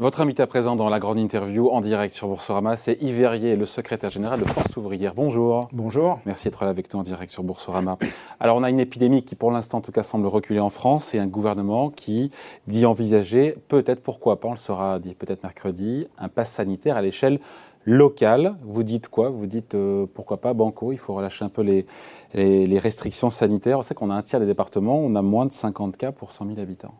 Votre 0.00 0.20
invité 0.20 0.44
à 0.44 0.46
présent 0.46 0.76
dans 0.76 0.88
la 0.88 1.00
grande 1.00 1.18
interview 1.18 1.70
en 1.70 1.80
direct 1.80 2.14
sur 2.14 2.28
Boursorama, 2.28 2.76
c'est 2.76 3.02
Yves 3.02 3.16
Verrier, 3.16 3.56
le 3.56 3.66
secrétaire 3.66 4.10
général 4.10 4.38
de 4.38 4.44
Force 4.44 4.76
ouvrière. 4.76 5.12
Bonjour. 5.12 5.68
Bonjour. 5.72 6.20
Merci 6.24 6.44
d'être 6.44 6.62
là 6.62 6.70
avec 6.70 6.94
nous 6.94 7.00
en 7.00 7.02
direct 7.02 7.32
sur 7.32 7.42
Boursorama. 7.42 7.98
Alors, 8.38 8.56
on 8.58 8.62
a 8.62 8.70
une 8.70 8.78
épidémie 8.78 9.24
qui, 9.24 9.34
pour 9.34 9.50
l'instant, 9.50 9.78
en 9.78 9.80
tout 9.80 9.90
cas, 9.90 10.04
semble 10.04 10.28
reculer 10.28 10.60
en 10.60 10.70
France 10.70 11.16
et 11.16 11.18
un 11.18 11.26
gouvernement 11.26 11.90
qui 11.90 12.30
dit 12.68 12.86
envisager, 12.86 13.56
peut-être, 13.66 14.00
pourquoi 14.00 14.38
pas, 14.38 14.46
on 14.46 14.52
le 14.52 14.56
saura 14.56 15.00
dit 15.00 15.14
peut-être 15.14 15.42
mercredi, 15.42 16.06
un 16.16 16.28
pass 16.28 16.52
sanitaire 16.52 16.96
à 16.96 17.02
l'échelle 17.02 17.40
locale. 17.84 18.54
Vous 18.62 18.84
dites 18.84 19.08
quoi? 19.08 19.30
Vous 19.30 19.46
dites 19.46 19.74
euh, 19.74 20.06
pourquoi 20.14 20.36
pas 20.36 20.54
Banco, 20.54 20.92
il 20.92 20.98
faut 20.98 21.14
relâcher 21.14 21.44
un 21.44 21.48
peu 21.48 21.62
les, 21.62 21.86
les, 22.34 22.78
restrictions 22.78 23.30
sanitaires. 23.30 23.80
On 23.80 23.82
sait 23.82 23.96
qu'on 23.96 24.10
a 24.10 24.14
un 24.14 24.22
tiers 24.22 24.38
des 24.38 24.46
départements, 24.46 25.00
on 25.00 25.16
a 25.16 25.22
moins 25.22 25.46
de 25.46 25.52
50 25.52 25.96
cas 25.96 26.12
pour 26.12 26.30
100 26.30 26.46
000 26.46 26.60
habitants. 26.60 26.94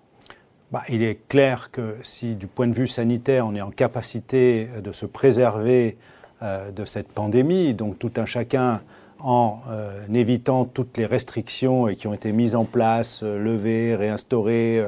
Bah, 0.70 0.82
il 0.90 1.02
est 1.02 1.26
clair 1.28 1.70
que 1.70 1.96
si 2.02 2.34
du 2.34 2.46
point 2.46 2.66
de 2.66 2.74
vue 2.74 2.86
sanitaire, 2.86 3.46
on 3.46 3.54
est 3.54 3.62
en 3.62 3.70
capacité 3.70 4.68
de 4.84 4.92
se 4.92 5.06
préserver 5.06 5.96
euh, 6.42 6.70
de 6.70 6.84
cette 6.84 7.08
pandémie, 7.08 7.72
donc 7.72 7.98
tout 7.98 8.12
un 8.18 8.26
chacun 8.26 8.82
en 9.18 9.60
euh, 9.70 10.06
évitant 10.12 10.66
toutes 10.66 10.98
les 10.98 11.06
restrictions 11.06 11.88
et 11.88 11.96
qui 11.96 12.06
ont 12.06 12.12
été 12.12 12.32
mises 12.32 12.54
en 12.54 12.66
place, 12.66 13.22
euh, 13.22 13.42
levées, 13.42 13.96
réinstaurées, 13.96 14.84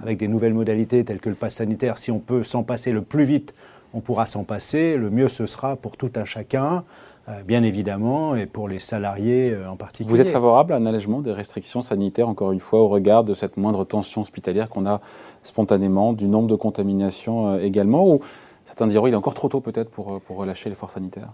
avec 0.00 0.18
des 0.18 0.28
nouvelles 0.28 0.54
modalités 0.54 1.04
telles 1.04 1.18
que 1.18 1.30
le 1.30 1.34
pass 1.34 1.56
sanitaire, 1.56 1.98
si 1.98 2.12
on 2.12 2.20
peut 2.20 2.44
s'en 2.44 2.62
passer 2.62 2.92
le 2.92 3.02
plus 3.02 3.24
vite, 3.24 3.54
on 3.92 4.00
pourra 4.00 4.26
s'en 4.26 4.44
passer, 4.44 4.96
le 4.96 5.10
mieux 5.10 5.28
ce 5.28 5.46
sera 5.46 5.74
pour 5.74 5.96
tout 5.96 6.12
un 6.14 6.24
chacun. 6.24 6.84
Euh, 7.26 7.42
bien 7.42 7.62
évidemment, 7.62 8.36
et 8.36 8.44
pour 8.44 8.68
les 8.68 8.78
salariés 8.78 9.50
euh, 9.50 9.70
en 9.70 9.76
particulier. 9.76 10.10
Vous 10.10 10.20
êtes 10.20 10.28
favorable 10.28 10.74
à 10.74 10.76
un 10.76 10.84
allègement 10.84 11.20
des 11.20 11.32
restrictions 11.32 11.80
sanitaires, 11.80 12.28
encore 12.28 12.52
une 12.52 12.60
fois, 12.60 12.80
au 12.80 12.88
regard 12.88 13.24
de 13.24 13.32
cette 13.32 13.56
moindre 13.56 13.86
tension 13.86 14.20
hospitalière 14.20 14.68
qu'on 14.68 14.84
a 14.84 15.00
spontanément, 15.42 16.12
du 16.12 16.28
nombre 16.28 16.48
de 16.48 16.54
contaminations 16.54 17.54
euh, 17.54 17.60
également, 17.60 18.06
ou 18.06 18.20
certains 18.66 18.86
diront 18.88 19.06
il 19.06 19.14
est 19.14 19.16
encore 19.16 19.32
trop 19.32 19.48
tôt 19.48 19.60
peut-être 19.60 19.90
pour, 19.90 20.20
pour 20.20 20.36
relâcher 20.36 20.68
les 20.68 20.74
forces 20.74 20.94
sanitaires? 20.94 21.30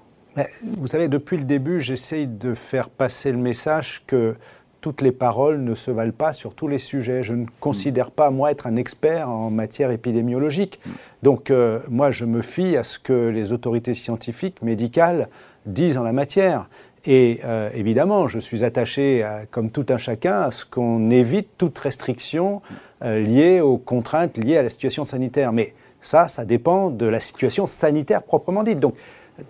Vous 0.79 0.87
savez, 0.87 1.09
depuis 1.09 1.39
le 1.39 1.43
début, 1.43 1.81
j'essaye 1.81 2.29
de 2.29 2.55
faire 2.55 2.89
passer 2.89 3.33
le 3.33 3.39
message 3.39 4.05
que 4.07 4.37
toutes 4.81 5.03
les 5.03 5.11
paroles 5.11 5.61
ne 5.61 5.75
se 5.75 5.91
valent 5.91 6.13
pas 6.13 6.33
sur 6.33 6.55
tous 6.55 6.69
les 6.69 6.79
sujets. 6.79 7.25
Je 7.25 7.35
ne 7.35 7.47
considère 7.59 8.13
pas, 8.13 8.31
moi, 8.31 8.53
être 8.53 8.69
un 8.69 8.77
expert 8.77 9.29
en 9.29 9.51
matière 9.51 9.91
épidémiologique. 9.91 10.79
Mm. 10.87 10.91
Donc, 11.25 11.53
moi, 11.91 12.13
je 12.13 12.25
me 12.25 12.43
fie 12.43 12.77
à 12.77 12.85
ce 12.85 13.01
que 13.01 13.29
les 13.29 13.53
autorités 13.53 13.93
scientifiques, 13.93 14.63
médicales, 14.63 15.29
disent 15.67 15.99
en 15.99 16.03
la 16.03 16.13
matière. 16.13 16.69
Et 17.07 17.41
euh, 17.45 17.71
évidemment, 17.75 18.29
je 18.29 18.39
suis 18.39 18.65
attaché, 18.65 19.27
comme 19.51 19.71
tout 19.71 19.87
un 19.89 19.97
chacun, 19.97 20.43
à 20.43 20.51
ce 20.51 20.65
qu'on 20.67 21.11
évite 21.11 21.49
toute 21.57 21.79
restriction 21.79 22.61
euh, 23.03 23.19
liée 23.19 23.61
aux 23.61 23.79
contraintes 23.79 24.37
liées 24.37 24.59
à 24.59 24.63
la 24.63 24.69
situation 24.69 25.05
sanitaire. 25.05 25.53
Mais 25.53 25.75
ça, 26.03 26.29
ça 26.29 26.45
dépend 26.45 26.91
de 26.91 27.07
la 27.07 27.21
situation 27.21 27.67
sanitaire 27.67 28.23
proprement 28.23 28.63
dite. 28.63 28.81
Donc, 28.81 28.95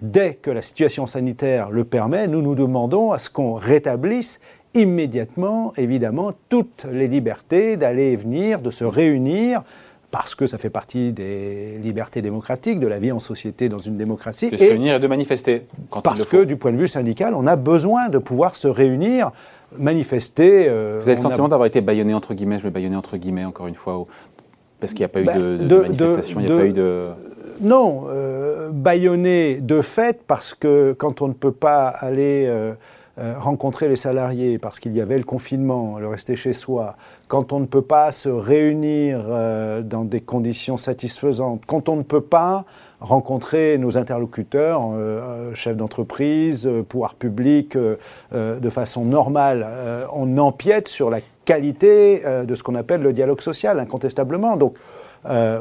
dès 0.03 0.35
que 0.35 0.51
la 0.51 0.63
situation 0.63 1.07
sanitaire 1.07 1.71
le 1.71 1.85
permet, 1.85 2.29
nous 2.29 2.43
nous 2.43 2.55
demandons 2.55 3.11
à 3.11 3.19
ce 3.19 3.31
qu'on 3.31 3.55
rétablisse 3.55 4.41
immédiatement, 4.75 5.73
évidemment, 5.77 6.33
toutes 6.49 6.87
les 6.91 7.09
libertés 7.09 7.77
d'aller 7.77 8.13
et 8.13 8.17
venir, 8.17 8.61
de 8.61 8.71
se 8.71 8.85
réunir, 8.85 9.63
parce 10.11 10.35
que 10.35 10.47
ça 10.47 10.59
fait 10.59 10.71
partie 10.71 11.13
des 11.13 11.79
libertés 11.79 12.23
démocratiques, 12.23 12.81
de 12.81 12.87
la 12.87 12.99
vie 12.99 13.13
en 13.13 13.21
société 13.21 13.69
dans 13.69 13.79
une 13.79 13.97
démocratie. 13.97 14.51
De 14.51 14.57
se 14.57 14.65
réunir 14.65 14.97
et 14.97 15.01
de 15.01 15.07
manifester. 15.07 15.67
Quand 15.91 16.01
parce 16.01 16.25
que 16.25 16.45
du 16.45 16.57
point 16.57 16.73
de 16.73 16.77
vue 16.77 16.89
syndical, 16.89 17.35
on 17.35 17.47
a 17.47 17.57
besoin 17.57 18.09
de 18.09 18.19
pouvoir 18.19 18.57
se 18.57 18.67
réunir, 18.69 19.31
manifester. 19.79 20.67
Euh, 20.69 20.99
Vous 21.01 21.09
avez 21.09 21.17
le 21.17 21.23
sentiment 21.23 21.49
d'avoir 21.49 21.67
été 21.67 21.81
baïonné 21.81 22.15
entre 22.15 22.35
guillemets, 22.35 22.59
je 22.59 22.65
mets 22.65 22.71
baïonné 22.71 22.97
entre 22.97 23.17
guillemets 23.17 23.45
encore 23.45 23.69
une 23.69 23.75
fois, 23.75 24.05
parce 24.81 24.93
qu'il 24.93 25.01
n'y 25.01 25.07
a 25.07 25.09
pas 25.09 25.21
eu 25.21 25.25
bah, 25.25 25.39
de, 25.39 25.57
de, 25.59 25.77
manifestation, 25.77 26.41
il 26.41 26.47
n'y 26.47 26.53
a 26.53 26.57
pas 26.57 26.67
eu 26.67 26.73
de... 26.73 27.09
Non, 27.61 28.05
euh, 28.09 28.71
baïonné 28.73 29.61
de 29.61 29.81
fait, 29.83 30.23
parce 30.27 30.55
que 30.55 30.93
quand 30.93 31.23
on 31.23 31.29
ne 31.29 31.35
peut 31.35 31.53
pas 31.53 31.89
aller... 31.89 32.47
Euh, 32.49 32.73
rencontrer 33.19 33.89
les 33.89 33.97
salariés 33.97 34.59
parce 34.59 34.81
qu'il 34.81 34.97
y 34.97 35.01
avait 35.01 35.19
le 35.19 35.25
confinement, 35.25 35.99
le 35.99 36.09
rester 36.09 36.37
chez 36.37 36.53
soi, 36.53 36.97
quand 37.29 37.53
on 37.53 37.61
ne 37.61 37.67
peut 37.67 37.83
pas 37.83 38.13
se 38.13 38.29
réunir 38.29 39.25
euh, 39.29 39.83
dans 39.83 40.05
des 40.05 40.21
conditions 40.21 40.77
satisfaisantes, 40.77 41.63
quand 41.67 41.89
on 41.89 41.97
ne 41.97 42.03
peut 42.03 42.23
pas 42.23 42.65
rencontrer 43.01 43.79
nos 43.79 43.99
interlocuteurs, 43.99 44.83
euh, 44.95 45.55
chefs 45.55 45.77
d'entreprise, 45.77 46.69
pouvoir 46.89 47.15
public, 47.15 47.77
de 47.77 48.71
façon 48.71 49.05
normale, 49.05 49.67
on 50.13 50.37
empiète 50.39 50.89
sur 50.89 51.09
la 51.11 51.21
qualité 51.45 52.23
de 52.47 52.55
ce 52.55 52.63
qu'on 52.63 52.75
appelle 52.75 53.01
le 53.01 53.13
dialogue 53.13 53.41
social, 53.41 53.81
incontestablement. 53.81 54.57
Donc, 54.57 54.77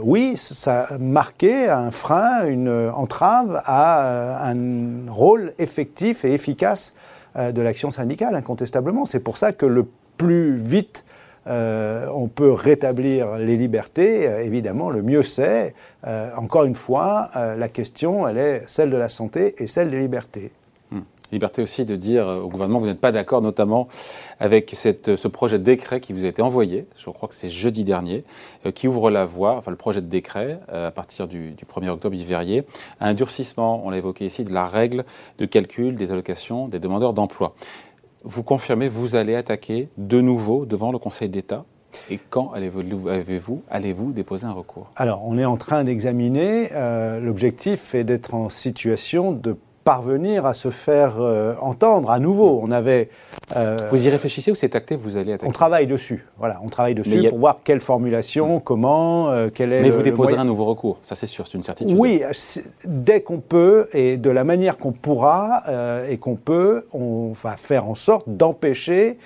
oui, 0.02 0.36
ça 0.36 0.82
a 0.82 0.98
marqué 0.98 1.70
un 1.70 1.92
frein, 1.92 2.46
une 2.46 2.92
entrave 2.94 3.62
à 3.66 4.50
un 4.50 5.10
rôle 5.10 5.54
effectif 5.60 6.26
et 6.26 6.34
efficace 6.34 6.94
euh, 6.94 7.10
de 7.36 7.62
l'action 7.62 7.92
syndicale, 7.92 8.36
incontestablement. 8.36 9.06
C'est 9.06 9.20
pour 9.20 9.38
ça 9.38 9.54
que 9.54 9.66
le 9.66 9.86
plus 10.18 10.56
vite 10.56 11.04
euh, 11.48 12.08
on 12.14 12.28
peut 12.28 12.52
rétablir 12.52 13.38
les 13.38 13.58
libertés, 13.58 14.28
euh, 14.28 14.44
évidemment, 14.44 14.90
le 14.90 15.02
mieux 15.02 15.24
c'est. 15.24 15.74
encore 16.36 16.64
une 16.66 16.76
fois, 16.76 17.30
la 17.36 17.68
question, 17.68 18.28
elle 18.28 18.38
est 18.38 18.64
celle 18.68 18.90
de 18.90 18.98
la 18.98 19.10
santé 19.10 19.56
et 19.62 19.68
celle 19.68 19.90
des 19.90 20.00
libertés. 20.00 20.52
Liberté 21.32 21.62
aussi 21.62 21.86
de 21.86 21.96
dire 21.96 22.28
au 22.28 22.48
gouvernement, 22.48 22.80
vous 22.80 22.86
n'êtes 22.86 23.00
pas 23.00 23.12
d'accord 23.12 23.42
notamment 23.42 23.88
avec 24.40 24.72
ce 24.76 25.28
projet 25.28 25.60
de 25.60 25.64
décret 25.64 26.00
qui 26.00 26.14
vous 26.14 26.26
a 26.26 26.28
été 26.28 26.42
envoyé, 26.42 26.86
je 26.98 27.10
crois 27.10 27.30
que 27.30 27.36
c'est 27.36 27.50
jeudi 27.50 27.84
dernier, 27.84 28.24
qui 28.74 28.88
ouvre 28.88 29.12
la 29.12 29.26
voie, 29.26 29.56
enfin 29.58 29.72
le 29.72 29.78
projet 29.78 30.02
de 30.02 30.08
décret, 30.08 30.60
à 30.72 30.92
partir 30.92 31.28
du, 31.28 31.54
1er 31.54 31.90
octobre 31.90 32.16
verrier, 32.26 32.64
à 33.00 33.08
un 33.08 33.14
durcissement, 33.14 33.82
on 33.86 33.90
l'a 33.90 33.98
évoqué 33.98 34.26
ici, 34.26 34.44
de 34.44 34.54
la 34.54 34.66
règle 34.66 35.06
de 35.38 35.46
calcul 35.46 35.96
des 35.96 36.12
allocations 36.12 36.68
des 36.68 36.80
demandeurs 36.80 37.14
d'emploi. 37.14 37.56
Vous 38.24 38.44
confirmez, 38.44 38.90
vous 38.90 39.16
allez 39.16 39.36
attaquer 39.36 39.90
de 39.98 40.22
nouveau 40.22 40.66
devant 40.66 40.92
le 40.92 41.00
Conseil 41.00 41.30
d'État? 41.30 41.66
Et 42.10 42.20
quand 42.30 42.52
allez-vous 42.52 43.62
allez 43.70 43.96
déposer 44.14 44.46
un 44.46 44.52
recours? 44.52 44.92
Alors, 44.96 45.26
on 45.26 45.38
est 45.38 45.46
en 45.46 45.58
train 45.58 45.84
d'examiner. 45.84 46.70
Euh, 46.74 47.20
l'objectif 47.20 47.96
est 47.96 48.04
d'être 48.04 48.36
en 48.36 48.50
situation 48.50 49.32
de 49.32 49.58
parvenir 49.90 50.46
à 50.46 50.54
se 50.54 50.70
faire 50.70 51.16
euh, 51.20 51.56
entendre 51.62 52.12
à 52.12 52.20
nouveau. 52.20 52.60
On 52.62 52.70
avait. 52.70 53.10
Euh, 53.56 53.76
vous 53.90 54.06
y 54.06 54.10
réfléchissez 54.12 54.52
ou 54.52 54.54
c'est 54.54 54.76
acté 54.76 54.96
Vous 54.96 55.18
allez 55.18 55.34
attaquer 55.34 55.50
On 55.50 55.52
travaille 55.52 55.88
dessus. 55.88 56.28
Voilà, 56.38 56.60
on 56.64 56.70
travaille 56.70 56.94
dessus 56.94 57.28
pour 57.28 57.40
voir 57.40 57.62
quelle 57.64 57.80
formulation, 57.80 58.58
mm. 58.58 58.62
comment, 58.62 59.32
euh, 59.32 59.50
quel 59.52 59.74
est. 59.74 59.82
Mais 59.82 59.90
vous 59.90 60.04
déposerez 60.04 60.38
un 60.38 60.46
nouveau 60.46 60.66
recours, 60.66 61.00
ça 61.02 61.16
c'est 61.16 61.26
sûr, 61.26 61.48
c'est 61.48 61.56
une 61.56 61.64
certitude. 61.64 61.98
Oui, 61.98 62.22
dès 62.86 63.22
qu'on 63.22 63.40
peut 63.40 63.90
et 63.92 64.18
de 64.18 64.30
la 64.30 64.44
manière 64.44 64.78
qu'on 64.78 64.92
pourra 64.92 65.64
et 66.08 66.18
qu'on 66.18 66.36
peut, 66.36 66.86
on 66.94 67.32
va 67.32 67.58
faire 67.58 67.90
en 67.90 67.96
sorte 67.96 68.30
d'empêcher 68.30 69.18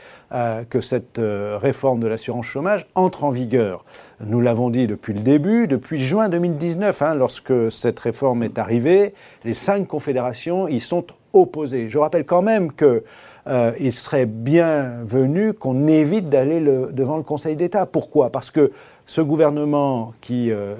que 0.70 0.82
cette 0.82 1.20
réforme 1.20 2.00
de 2.00 2.08
l'assurance 2.08 2.48
chômage 2.48 2.88
entre 2.96 3.24
en 3.24 3.30
vigueur. 3.30 3.86
Nous 4.26 4.42
l'avons 4.42 4.70
dit 4.70 4.88
depuis 4.88 5.14
le 5.14 5.20
début, 5.20 5.68
depuis 5.68 6.00
juin 6.00 6.30
2019, 6.30 7.02
hein, 7.02 7.14
lorsque 7.14 7.72
cette 7.72 8.00
réforme 8.00 8.44
est 8.44 8.58
arrivée, 8.58 9.14
les 9.44 9.54
cinq 9.54 9.88
confédérations 9.88 10.68
y 10.68 10.80
sont 10.80 11.06
opposées. 11.34 11.90
Je 11.90 11.98
rappelle 11.98 12.26
quand 12.26 12.42
même 12.42 12.72
qu'il 12.72 13.02
euh, 13.48 13.92
serait 13.92 14.26
bienvenu 14.26 15.54
qu'on 15.54 15.88
évite 15.88 16.30
d'aller 16.30 16.62
devant 16.62 17.18
le 17.18 17.24
Conseil 17.24 17.56
d'État. 17.56 17.86
Pourquoi? 17.86 18.30
Parce 18.30 18.50
que 18.50 18.72
ce 19.06 19.22
gouvernement 19.22 20.14
qui 20.22 20.52
euh, 20.52 20.75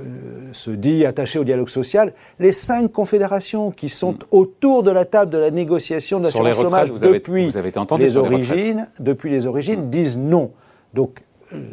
se 0.53 0.72
dit 0.72 1.06
attaché 1.06 1.39
au 1.39 1.44
dialogue 1.44 1.69
social, 1.69 2.13
les 2.39 2.51
cinq 2.51 2.91
confédérations 2.91 3.72
qui 3.72 3.89
sont 3.89 4.13
hmm. 4.13 4.17
autour 4.31 4.84
de 4.84 4.91
la 4.91 5.06
table 5.06 5.31
de 5.31 5.38
la 5.38 5.51
négociation 5.51 6.19
de 6.19 6.25
l'assurance 6.25 6.56
chômage 6.56 6.91
vous 6.91 7.00
depuis, 7.00 7.45
vous 7.45 7.57
avez 7.57 7.69
été 7.69 7.79
entendu 7.79 8.03
les 8.03 8.17
origines, 8.17 8.88
depuis 9.00 9.29
les 9.29 9.46
origines, 9.46 9.87
hmm. 9.87 9.90
disent 9.90 10.17
non. 10.17 10.52
Donc 10.93 11.23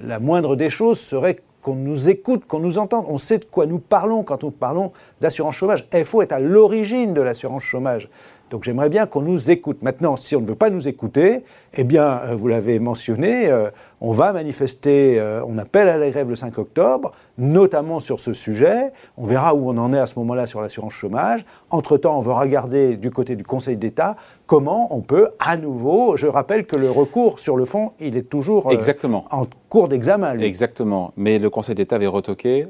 la 0.05 0.19
moindre 0.19 0.57
des 0.57 0.71
choses 0.71 0.99
serait 0.99 1.39
qu'on 1.63 1.75
nous 1.75 2.09
écoute, 2.09 2.47
qu'on 2.47 2.59
nous 2.59 2.79
entende. 2.79 3.05
On 3.09 3.19
sait 3.19 3.39
de 3.39 3.45
quoi 3.45 3.67
nous 3.67 3.79
parlons 3.79 4.23
quand 4.23 4.43
nous 4.43 4.51
parlons 4.51 4.93
d'assurance 5.21 5.55
chômage. 5.55 5.87
Faut 6.05 6.23
être 6.23 6.33
à 6.33 6.41
l'origine 6.41 7.15
de 7.15 7.21
l'assurance 7.21 7.63
chômage. 7.63 8.09
Donc 8.51 8.65
j'aimerais 8.65 8.89
bien 8.89 9.07
qu'on 9.07 9.23
nous 9.23 9.51
écoute. 9.53 9.83
Maintenant, 9.83 10.17
si 10.17 10.35
on 10.35 10.41
ne 10.41 10.47
veut 10.47 10.57
pas 10.57 10.71
nous 10.71 10.89
écouter, 10.89 11.45
eh 11.75 11.85
bien, 11.85 12.21
euh, 12.25 12.35
vous 12.35 12.49
l'avez 12.49 12.81
mentionné, 12.81 13.49
euh, 13.49 13.71
on 14.01 14.11
va 14.11 14.33
manifester, 14.33 15.21
euh, 15.21 15.41
on 15.47 15.57
appelle 15.57 15.89
à 15.89 15.97
la 15.97 16.11
grève 16.11 16.29
le 16.29 16.35
5 16.35 16.59
octobre, 16.59 17.13
notamment 17.39 18.01
sur 18.01 18.19
ce 18.19 18.33
sujet. 18.33 18.93
On 19.17 19.25
verra 19.25 19.55
où 19.55 19.71
on 19.71 19.79
en 19.79 19.95
est 19.95 19.99
à 20.01 20.07
ce 20.07 20.19
moment-là 20.19 20.49
sur 20.49 20.61
l'assurance 20.61 20.95
chômage. 20.95 21.45
Entre-temps, 21.71 22.19
on 22.19 22.23
va 22.23 22.35
regarder 22.41 22.97
du 22.97 23.13
côté 23.13 23.37
du 23.37 23.45
Conseil 23.45 23.77
d'État 23.77 24.17
comment 24.49 24.93
on 24.97 25.01
peut 25.01 25.29
à 25.39 25.57
nouveau, 25.57 26.17
je 26.17 26.27
rappelle 26.27 26.67
que 26.67 26.75
le 26.75 26.91
recours 26.91 27.39
sur 27.39 27.57
le 27.57 27.65
fond, 27.65 27.93
il 28.01 28.17
est 28.17 28.29
toujours 28.29 28.73
Exactement. 28.73 29.25
en 29.31 29.45
cours 29.69 29.87
d'examen. 29.87 30.37
Exactement. 30.41 31.13
Mais 31.17 31.39
le 31.39 31.51
Conseil 31.51 31.77
d'État 31.77 31.95
avait 31.95 32.09
retoqué 32.09 32.67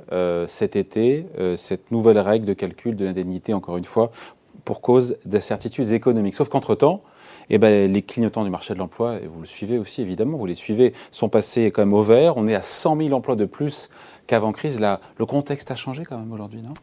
cet 0.47 0.77
été 0.77 1.25
cette 1.57 1.91
nouvelle 1.91 2.19
règle 2.19 2.45
de 2.45 2.53
calcul 2.53 2.97
de 2.97 3.07
l'indemnité, 3.07 3.55
encore 3.55 3.79
une 3.79 3.87
fois, 3.87 4.11
pour 4.65 4.81
cause 4.81 5.17
d'incertitudes 5.25 5.93
économiques. 5.93 6.35
Sauf 6.35 6.49
qu'entre-temps, 6.49 7.03
eh 7.51 7.59
ben, 7.59 7.91
les 7.91 8.03
clignotants 8.03 8.45
du 8.45 8.51
marché 8.51 8.75
de 8.75 8.79
l'emploi, 8.79 9.17
et 9.17 9.27
vous 9.27 9.41
le 9.41 9.47
suivez 9.47 9.79
aussi 9.79 10.03
évidemment, 10.03 10.39
vous 10.39 10.47
les 10.47 10.55
suivez, 10.55 10.93
sont 11.11 11.29
passés 11.29 11.71
quand 11.73 11.83
même 11.83 11.95
au 11.95 12.03
vert. 12.03 12.37
On 12.37 12.47
est 12.47 12.55
à 12.55 12.63
100 12.63 12.97
000 12.97 13.13
emplois 13.13 13.37
de 13.37 13.45
plus 13.45 13.91
qu'avant 14.27 14.53
crise. 14.53 14.79
Là, 14.79 15.01
le 15.19 15.27
contexte 15.27 15.71
a 15.71 15.75
changé 15.75 16.05
quand 16.05 16.19
même 16.19 16.33
aujourd'hui, 16.33 16.63
non? 16.63 16.75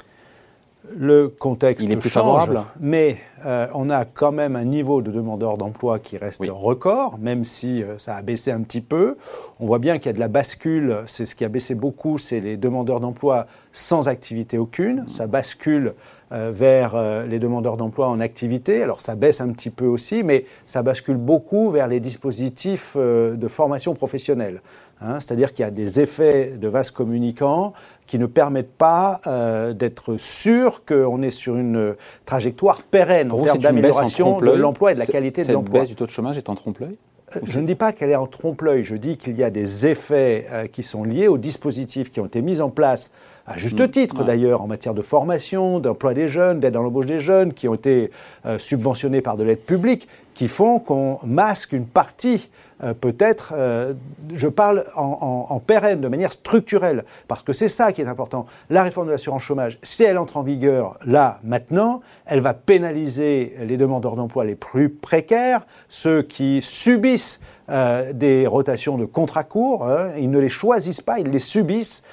Le 0.95 1.27
contexte 1.27 1.83
il 1.83 1.91
est 1.91 1.97
plus 1.97 2.09
change, 2.09 2.23
favorable, 2.23 2.63
mais 2.79 3.17
euh, 3.45 3.67
on 3.73 3.89
a 3.89 4.05
quand 4.05 4.31
même 4.31 4.55
un 4.55 4.63
niveau 4.63 5.01
de 5.01 5.11
demandeurs 5.11 5.57
d'emploi 5.57 5.99
qui 5.99 6.17
reste 6.17 6.41
record, 6.49 7.17
même 7.17 7.43
si 7.43 7.83
euh, 7.83 7.97
ça 7.97 8.15
a 8.15 8.21
baissé 8.21 8.51
un 8.51 8.61
petit 8.61 8.79
peu. 8.79 9.17
On 9.59 9.65
voit 9.65 9.79
bien 9.79 9.97
qu'il 9.97 10.05
y 10.05 10.09
a 10.09 10.13
de 10.13 10.19
la 10.19 10.29
bascule. 10.29 10.99
C'est 11.07 11.25
ce 11.25 11.35
qui 11.35 11.43
a 11.43 11.49
baissé 11.49 11.75
beaucoup, 11.75 12.17
c'est 12.17 12.39
les 12.39 12.55
demandeurs 12.55 13.01
d'emploi 13.01 13.47
sans 13.73 14.07
activité 14.07 14.57
aucune. 14.57 15.01
Mmh. 15.01 15.09
Ça 15.09 15.27
bascule 15.27 15.93
vers 16.31 17.25
les 17.25 17.39
demandeurs 17.39 17.77
d'emploi 17.77 18.09
en 18.09 18.19
activité. 18.19 18.83
Alors 18.83 18.99
ça 18.99 19.15
baisse 19.15 19.39
un 19.39 19.49
petit 19.49 19.69
peu 19.69 19.85
aussi, 19.85 20.23
mais 20.23 20.45
ça 20.65 20.83
bascule 20.83 21.17
beaucoup 21.17 21.69
vers 21.69 21.87
les 21.87 21.99
dispositifs 21.99 22.97
de 22.97 23.47
formation 23.47 23.93
professionnelle. 23.93 24.61
Hein. 25.01 25.19
C'est-à-dire 25.19 25.53
qu'il 25.53 25.63
y 25.63 25.67
a 25.67 25.71
des 25.71 25.99
effets 25.99 26.53
de 26.57 26.67
vases 26.67 26.91
communicants 26.91 27.73
qui 28.07 28.17
ne 28.17 28.25
permettent 28.25 28.73
pas 28.73 29.21
euh, 29.27 29.73
d'être 29.73 30.17
sûr 30.17 30.83
qu'on 30.85 31.21
est 31.21 31.29
sur 31.29 31.57
une 31.57 31.95
trajectoire 32.25 32.81
pérenne 32.83 33.31
en 33.31 33.43
termes 33.43 33.59
d'amélioration 33.59 34.39
de 34.39 34.51
l'emploi 34.51 34.91
et 34.91 34.93
de 34.95 34.99
la 34.99 35.05
qualité 35.05 35.43
de 35.43 35.53
l'emploi. 35.53 35.73
Cette 35.73 35.81
baisse 35.81 35.89
du 35.89 35.95
taux 35.95 36.05
de 36.05 36.11
chômage 36.11 36.37
est 36.37 36.49
en 36.49 36.55
trompe-l'œil 36.55 36.97
euh, 37.35 37.41
je 37.43 37.59
ne 37.59 37.67
dis 37.67 37.75
pas 37.75 37.91
qu'elle 37.91 38.09
est 38.09 38.15
en 38.15 38.25
trompe-l'œil, 38.25 38.83
je 38.83 38.95
dis 38.95 39.17
qu'il 39.17 39.35
y 39.35 39.43
a 39.43 39.49
des 39.49 39.85
effets 39.85 40.47
euh, 40.49 40.67
qui 40.67 40.81
sont 40.81 41.03
liés 41.03 41.27
aux 41.27 41.37
dispositifs 41.37 42.09
qui 42.09 42.21
ont 42.21 42.25
été 42.25 42.41
mis 42.41 42.61
en 42.61 42.69
place, 42.69 43.11
à 43.47 43.57
juste 43.57 43.79
mm. 43.79 43.89
titre 43.89 44.23
d'ailleurs, 44.23 44.61
en 44.61 44.67
matière 44.67 44.93
de 44.93 45.01
formation, 45.01 45.79
d'emploi 45.79 46.13
des 46.13 46.27
jeunes, 46.27 46.59
d'aide 46.59 46.73
dans 46.73 46.83
l'embauche 46.83 47.05
des 47.05 47.19
jeunes, 47.19 47.53
qui 47.53 47.67
ont 47.67 47.73
été 47.73 48.11
subventionnés 48.57 49.21
par 49.21 49.37
de 49.37 49.43
l'aide 49.43 49.61
publique, 49.61 50.07
qui 50.33 50.47
font 50.47 50.79
qu'on 50.79 51.19
masque 51.23 51.73
une 51.73 51.87
partie 51.87 52.49
euh, 52.83 52.93
peut-être, 52.93 53.53
euh, 53.55 53.93
je 54.31 54.47
parle 54.47 54.85
en, 54.95 55.59
pérenne, 55.65 55.99
de 55.99 56.07
manière 56.07 56.31
structurelle, 56.31 57.05
parce 57.27 57.41
que 57.41 57.51
c'est 57.51 57.69
ça 57.69 57.91
qui 57.91 58.01
est 58.01 58.07
important. 58.07 58.45
La 58.69 58.83
réforme 58.83 59.07
de 59.07 59.11
l'assurance 59.11 59.41
chômage, 59.41 59.79
si 59.81 60.03
elle 60.03 60.17
entre 60.17 60.37
en 60.37 60.43
vigueur 60.43 60.99
là, 61.03 61.39
maintenant, 61.43 62.01
elle 62.27 62.39
va 62.39 62.53
pénaliser 62.53 63.55
les 63.61 63.77
demandeurs 63.77 64.15
d'emploi 64.15 64.45
les 64.45 64.55
plus 64.55 64.89
précaires, 64.89 65.65
ceux 65.89 66.21
qui 66.21 66.61
subissent 66.61 67.39
euh, 67.69 68.13
des 68.13 68.45
rotations 68.45 68.97
de 68.97 69.05
contrats 69.05 69.43
courts, 69.43 69.87
hein. 69.87 70.11
ils 70.17 70.29
ne 70.29 70.39
les 70.39 70.49
choisissent 70.49 71.01
pas, 71.01 71.19
ils 71.19 71.29
les 71.29 71.39
subissent. 71.39 72.03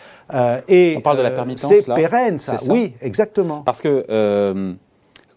Et 0.68 0.94
On 0.96 1.00
parle 1.00 1.18
de 1.18 1.22
la 1.22 1.30
permittance, 1.30 1.72
C'est 1.74 1.94
pérenne, 1.94 2.38
ça. 2.38 2.56
Oui, 2.70 2.94
exactement. 3.00 3.62
Parce 3.62 3.80
que 3.80 4.04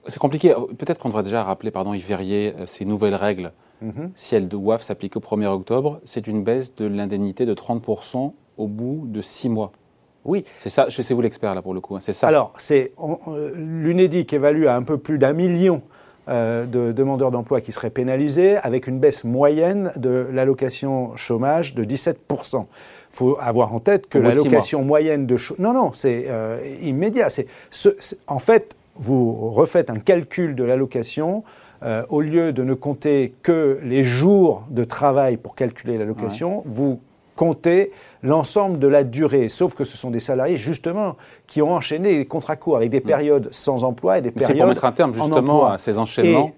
c'est 0.07 0.19
compliqué. 0.19 0.53
Peut-être 0.77 0.99
qu'on 0.99 1.09
devrait 1.09 1.23
déjà 1.23 1.43
rappeler, 1.43 1.71
pardon, 1.71 1.93
Yves 1.93 2.07
Verrier, 2.07 2.53
ces 2.65 2.85
nouvelles 2.85 3.15
règles 3.15 3.51
Mhm. 3.81 4.11
si 4.15 4.35
elles 4.35 4.47
doivent 4.47 4.81
s'appliquer 4.81 5.17
au 5.17 5.21
1er 5.21 5.47
octobre, 5.47 5.99
c'est 6.03 6.27
une 6.27 6.43
baisse 6.43 6.73
de 6.75 6.85
l'indemnité 6.87 7.45
de 7.45 7.53
30% 7.53 8.33
au 8.57 8.67
bout 8.67 9.03
de 9.07 9.21
six 9.21 9.49
mois. 9.49 9.71
Oui. 10.25 10.43
C'est 10.55 10.69
ça, 10.69 10.87
je 10.89 11.01
sais 11.01 11.13
vous 11.13 11.21
l'expert 11.21 11.53
là 11.55 11.61
pour 11.61 11.73
le 11.73 11.79
coup, 11.79 11.95
hein, 11.95 11.99
c'est 12.01 12.13
ça. 12.13 12.27
Alors, 12.27 12.53
c'est 12.57 12.91
l'UNEDIC 13.55 14.33
évalue 14.33 14.65
à 14.65 14.75
un 14.75 14.83
peu 14.83 14.97
plus 14.97 15.17
d'un 15.17 15.33
million 15.33 15.81
euh, 16.27 16.65
de 16.65 16.91
demandeurs 16.91 17.31
d'emploi 17.31 17.61
qui 17.61 17.71
seraient 17.71 17.89
pénalisés, 17.89 18.57
avec 18.57 18.87
une 18.87 18.99
baisse 18.99 19.23
moyenne 19.23 19.91
de 19.95 20.27
l'allocation 20.33 21.15
chômage 21.15 21.73
de 21.73 21.85
17%. 21.85 22.65
Il 23.17 23.25
faut 23.25 23.37
avoir 23.41 23.73
en 23.73 23.79
tête 23.79 24.07
que 24.07 24.19
l'allocation 24.19 24.83
moyenne 24.83 25.25
de. 25.25 25.37
Non, 25.57 25.73
non, 25.73 25.91
c'est 25.91 26.25
euh, 26.27 26.59
immédiat. 26.83 27.29
C'est 27.29 27.47
en 28.27 28.37
fait, 28.37 28.75
vous 28.95 29.49
refaites 29.49 29.89
un 29.89 29.97
calcul 29.97 30.53
de 30.53 30.63
l'allocation 30.63 31.43
euh, 31.81 32.03
au 32.09 32.21
lieu 32.21 32.53
de 32.53 32.63
ne 32.63 32.75
compter 32.75 33.33
que 33.41 33.79
les 33.81 34.03
jours 34.03 34.65
de 34.69 34.83
travail 34.83 35.37
pour 35.37 35.55
calculer 35.55 35.97
l'allocation, 35.97 36.61
vous 36.67 36.99
comptez 37.35 37.91
l'ensemble 38.21 38.77
de 38.77 38.87
la 38.87 39.03
durée, 39.03 39.49
sauf 39.49 39.73
que 39.73 39.83
ce 39.83 39.97
sont 39.97 40.11
des 40.11 40.19
salariés 40.19 40.57
justement 40.57 41.15
qui 41.47 41.63
ont 41.63 41.73
enchaîné 41.73 42.19
les 42.19 42.25
contrats 42.25 42.55
courts 42.55 42.77
avec 42.77 42.91
des 42.91 43.01
périodes 43.01 43.49
sans 43.51 43.83
emploi 43.83 44.19
et 44.19 44.21
des 44.21 44.29
périodes. 44.29 44.47
C'est 44.47 44.59
pour 44.59 44.67
mettre 44.67 44.85
un 44.85 44.91
terme 44.91 45.15
justement 45.15 45.65
à 45.65 45.79
ces 45.79 45.97
enchaînements. 45.97 46.51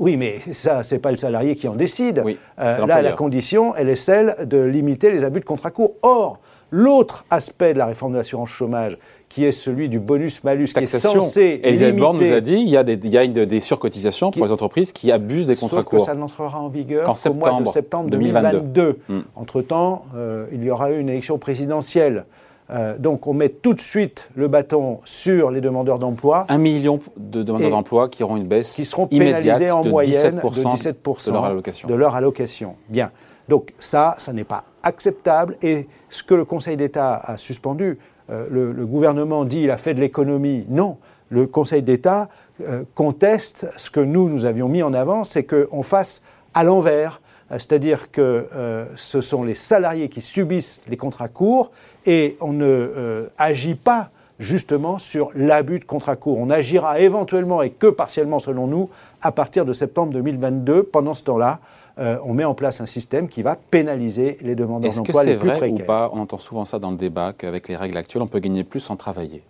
Oui, 0.00 0.16
mais 0.16 0.40
ça, 0.52 0.82
c'est 0.82 0.98
pas 0.98 1.10
le 1.10 1.18
salarié 1.18 1.54
qui 1.54 1.68
en 1.68 1.74
décide. 1.74 2.24
Euh, 2.58 2.86
là, 2.86 3.02
la 3.02 3.12
condition, 3.12 3.74
elle 3.76 3.90
est 3.90 3.94
celle 3.94 4.34
de 4.46 4.58
limiter 4.58 5.10
les 5.10 5.24
abus 5.24 5.40
de 5.40 5.44
contrats 5.44 5.70
courts. 5.70 5.92
Or, 6.00 6.38
l'autre 6.70 7.26
aspect 7.28 7.74
de 7.74 7.78
la 7.78 7.84
réforme 7.84 8.12
de 8.12 8.16
l'assurance 8.16 8.48
chômage, 8.48 8.96
qui 9.28 9.44
est 9.44 9.52
celui 9.52 9.90
du 9.90 10.00
bonus-malus, 10.00 10.72
qui 10.72 10.84
est 10.84 10.86
censé 10.86 11.60
Elisabeth 11.62 11.96
Borne 11.96 12.18
nous 12.18 12.32
a 12.32 12.40
dit 12.40 12.54
il 12.54 12.70
y 12.70 12.78
a 12.78 12.82
des, 12.82 12.94
il 12.94 13.12
y 13.12 13.18
a 13.18 13.26
des 13.26 13.60
surcotisations 13.60 14.30
pour 14.30 14.44
les 14.46 14.52
entreprises 14.52 14.90
qui 14.90 15.12
abusent 15.12 15.46
des 15.46 15.54
contrats 15.54 15.82
courts. 15.82 16.00
que 16.00 16.04
ça 16.06 16.14
n'entrera 16.14 16.58
en 16.58 16.68
vigueur 16.68 17.04
qu'au 17.04 17.34
mois 17.34 17.60
de 17.60 17.68
septembre 17.68 18.08
2022. 18.10 18.98
Hmm. 19.08 19.20
Entre-temps, 19.36 20.06
euh, 20.16 20.46
il 20.50 20.64
y 20.64 20.70
aura 20.70 20.90
eu 20.92 20.98
une 20.98 21.10
élection 21.10 21.38
présidentielle. 21.38 22.24
Euh, 22.72 22.96
donc 22.98 23.26
on 23.26 23.34
met 23.34 23.48
tout 23.48 23.74
de 23.74 23.80
suite 23.80 24.28
le 24.36 24.48
bâton 24.48 25.00
sur 25.04 25.50
les 25.50 25.60
demandeurs 25.60 25.98
d'emploi. 25.98 26.46
Un 26.48 26.58
million 26.58 27.00
de 27.16 27.42
demandeurs 27.42 27.70
d'emploi 27.70 28.08
qui 28.08 28.22
auront 28.22 28.36
une 28.36 28.46
baisse 28.46 28.72
qui 28.72 28.84
seront 28.84 29.06
pénalisés 29.06 29.70
en 29.70 29.84
moyenne 29.84 30.36
de 30.36 30.40
17%, 30.40 31.26
de 31.26 31.32
leur 31.32 31.44
allocation. 31.44 31.88
De 31.88 31.94
leur 31.94 32.14
allocation. 32.14 32.76
Bien. 32.88 33.10
Donc 33.48 33.72
ça, 33.80 34.14
ça 34.18 34.32
n'est 34.32 34.44
pas 34.44 34.64
acceptable. 34.82 35.56
Et 35.62 35.88
ce 36.08 36.22
que 36.22 36.34
le 36.34 36.44
Conseil 36.44 36.76
d'État 36.76 37.14
a 37.16 37.36
suspendu, 37.36 37.98
euh, 38.30 38.46
le, 38.48 38.86
gouvernement 38.86 39.44
dit 39.44 39.62
il 39.62 39.70
a 39.70 39.76
fait 39.76 39.94
de 39.94 40.00
l'économie. 40.00 40.64
Non, 40.68 40.98
le 41.28 41.46
Conseil 41.48 41.82
d'État 41.82 42.28
euh, 42.60 42.84
conteste 42.94 43.66
ce 43.76 43.90
que 43.90 44.00
nous, 44.00 44.28
nous 44.28 44.46
avions 44.46 44.68
mis 44.68 44.84
en 44.84 44.94
avant, 44.94 45.24
c'est 45.24 45.44
qu'on 45.44 45.82
fasse 45.82 46.22
à 46.54 46.62
l'envers. 46.62 47.20
C'est-à-dire 47.50 48.12
que 48.12 48.46
ce 48.94 49.20
sont 49.20 49.42
les 49.42 49.56
salariés 49.56 50.08
qui 50.08 50.20
subissent 50.20 50.82
les 50.88 50.96
contrats 50.96 51.26
courts 51.26 51.72
et 52.06 52.36
on 52.40 52.52
ne 52.52 53.28
agit 53.38 53.74
pas 53.74 54.10
justement 54.40 54.98
sur 54.98 55.30
l'abus 55.34 55.78
de 55.78 55.84
contrats 55.84 56.16
courts. 56.16 56.38
On 56.38 56.50
agira 56.50 56.98
éventuellement 56.98 57.62
et 57.62 57.70
que 57.70 57.86
partiellement 57.86 58.38
selon 58.38 58.66
nous 58.66 58.90
à 59.22 59.32
partir 59.32 59.64
de 59.64 59.72
septembre 59.72 60.12
2022. 60.14 60.82
Pendant 60.84 61.14
ce 61.14 61.22
temps-là, 61.24 61.60
euh, 61.98 62.18
on 62.24 62.32
met 62.32 62.44
en 62.44 62.54
place 62.54 62.80
un 62.80 62.86
système 62.86 63.28
qui 63.28 63.42
va 63.42 63.56
pénaliser 63.56 64.38
les 64.40 64.54
demandeurs 64.54 64.92
d'emploi 64.92 65.24
les 65.24 65.36
plus 65.36 65.48
précaires. 65.48 65.62
Est-ce 65.62 65.70
que 65.70 65.76
c'est 65.76 65.82
vrai 65.82 65.82
ou 65.82 65.86
pas? 65.86 66.10
On 66.14 66.20
entend 66.20 66.38
souvent 66.38 66.64
ça 66.64 66.78
dans 66.78 66.90
le 66.90 66.96
débat, 66.96 67.34
qu'avec 67.36 67.68
les 67.68 67.76
règles 67.76 67.98
actuelles, 67.98 68.22
on 68.22 68.28
peut 68.28 68.38
gagner 68.38 68.64
plus 68.64 68.80
sans 68.80 68.96
travailler. 68.96 69.42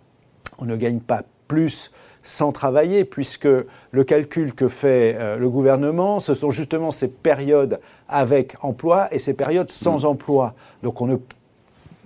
On 0.59 0.65
ne 0.65 0.75
gagne 0.75 0.99
pas 0.99 1.23
plus 1.47 1.91
sans 2.23 2.51
travailler, 2.51 3.05
puisque 3.05 3.47
le 3.47 4.03
calcul 4.03 4.53
que 4.53 4.67
fait 4.67 5.15
euh, 5.17 5.37
le 5.37 5.49
gouvernement, 5.49 6.19
ce 6.19 6.33
sont 6.33 6.51
justement 6.51 6.91
ces 6.91 7.07
périodes 7.09 7.79
avec 8.09 8.55
emploi 8.61 9.07
et 9.11 9.17
ces 9.17 9.33
périodes 9.33 9.71
sans 9.71 10.03
mm. 10.03 10.07
emploi. 10.07 10.53
Donc 10.83 11.01
on 11.01 11.07
ne 11.07 11.15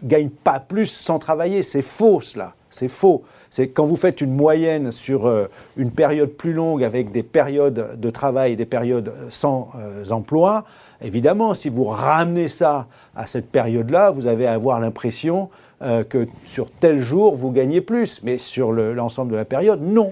gagne 0.03 0.29
pas 0.29 0.59
plus 0.59 0.87
sans 0.87 1.19
travailler. 1.19 1.61
C'est 1.61 1.81
faux 1.81 2.21
cela, 2.21 2.53
c'est 2.69 2.87
faux 2.87 3.23
c'est 3.55 3.69
quand 3.69 3.85
vous 3.85 3.95
faites 3.95 4.19
une 4.19 4.33
moyenne 4.33 4.91
sur 4.91 5.27
euh, 5.27 5.47
une 5.77 5.91
période 5.91 6.31
plus 6.31 6.51
longue 6.51 6.83
avec 6.83 7.13
des 7.13 7.23
périodes 7.23 7.97
de 7.97 8.09
travail 8.09 8.51
et 8.51 8.55
des 8.57 8.65
périodes 8.65 9.13
sans 9.29 9.69
euh, 9.79 10.03
emploi, 10.09 10.65
évidemment, 11.01 11.53
si 11.53 11.69
vous 11.69 11.85
ramenez 11.85 12.49
ça 12.49 12.87
à 13.15 13.27
cette 13.27 13.49
période-là, 13.49 14.11
vous 14.11 14.27
allez 14.27 14.45
avoir 14.45 14.81
l'impression 14.81 15.49
euh, 15.81 16.03
que 16.03 16.27
sur 16.43 16.69
tel 16.69 16.99
jour, 16.99 17.37
vous 17.37 17.51
gagnez 17.51 17.79
plus. 17.79 18.21
Mais 18.23 18.37
sur 18.37 18.73
l'ensemble 18.73 19.31
de 19.31 19.37
la 19.37 19.45
période, 19.45 19.81
non. 19.81 20.11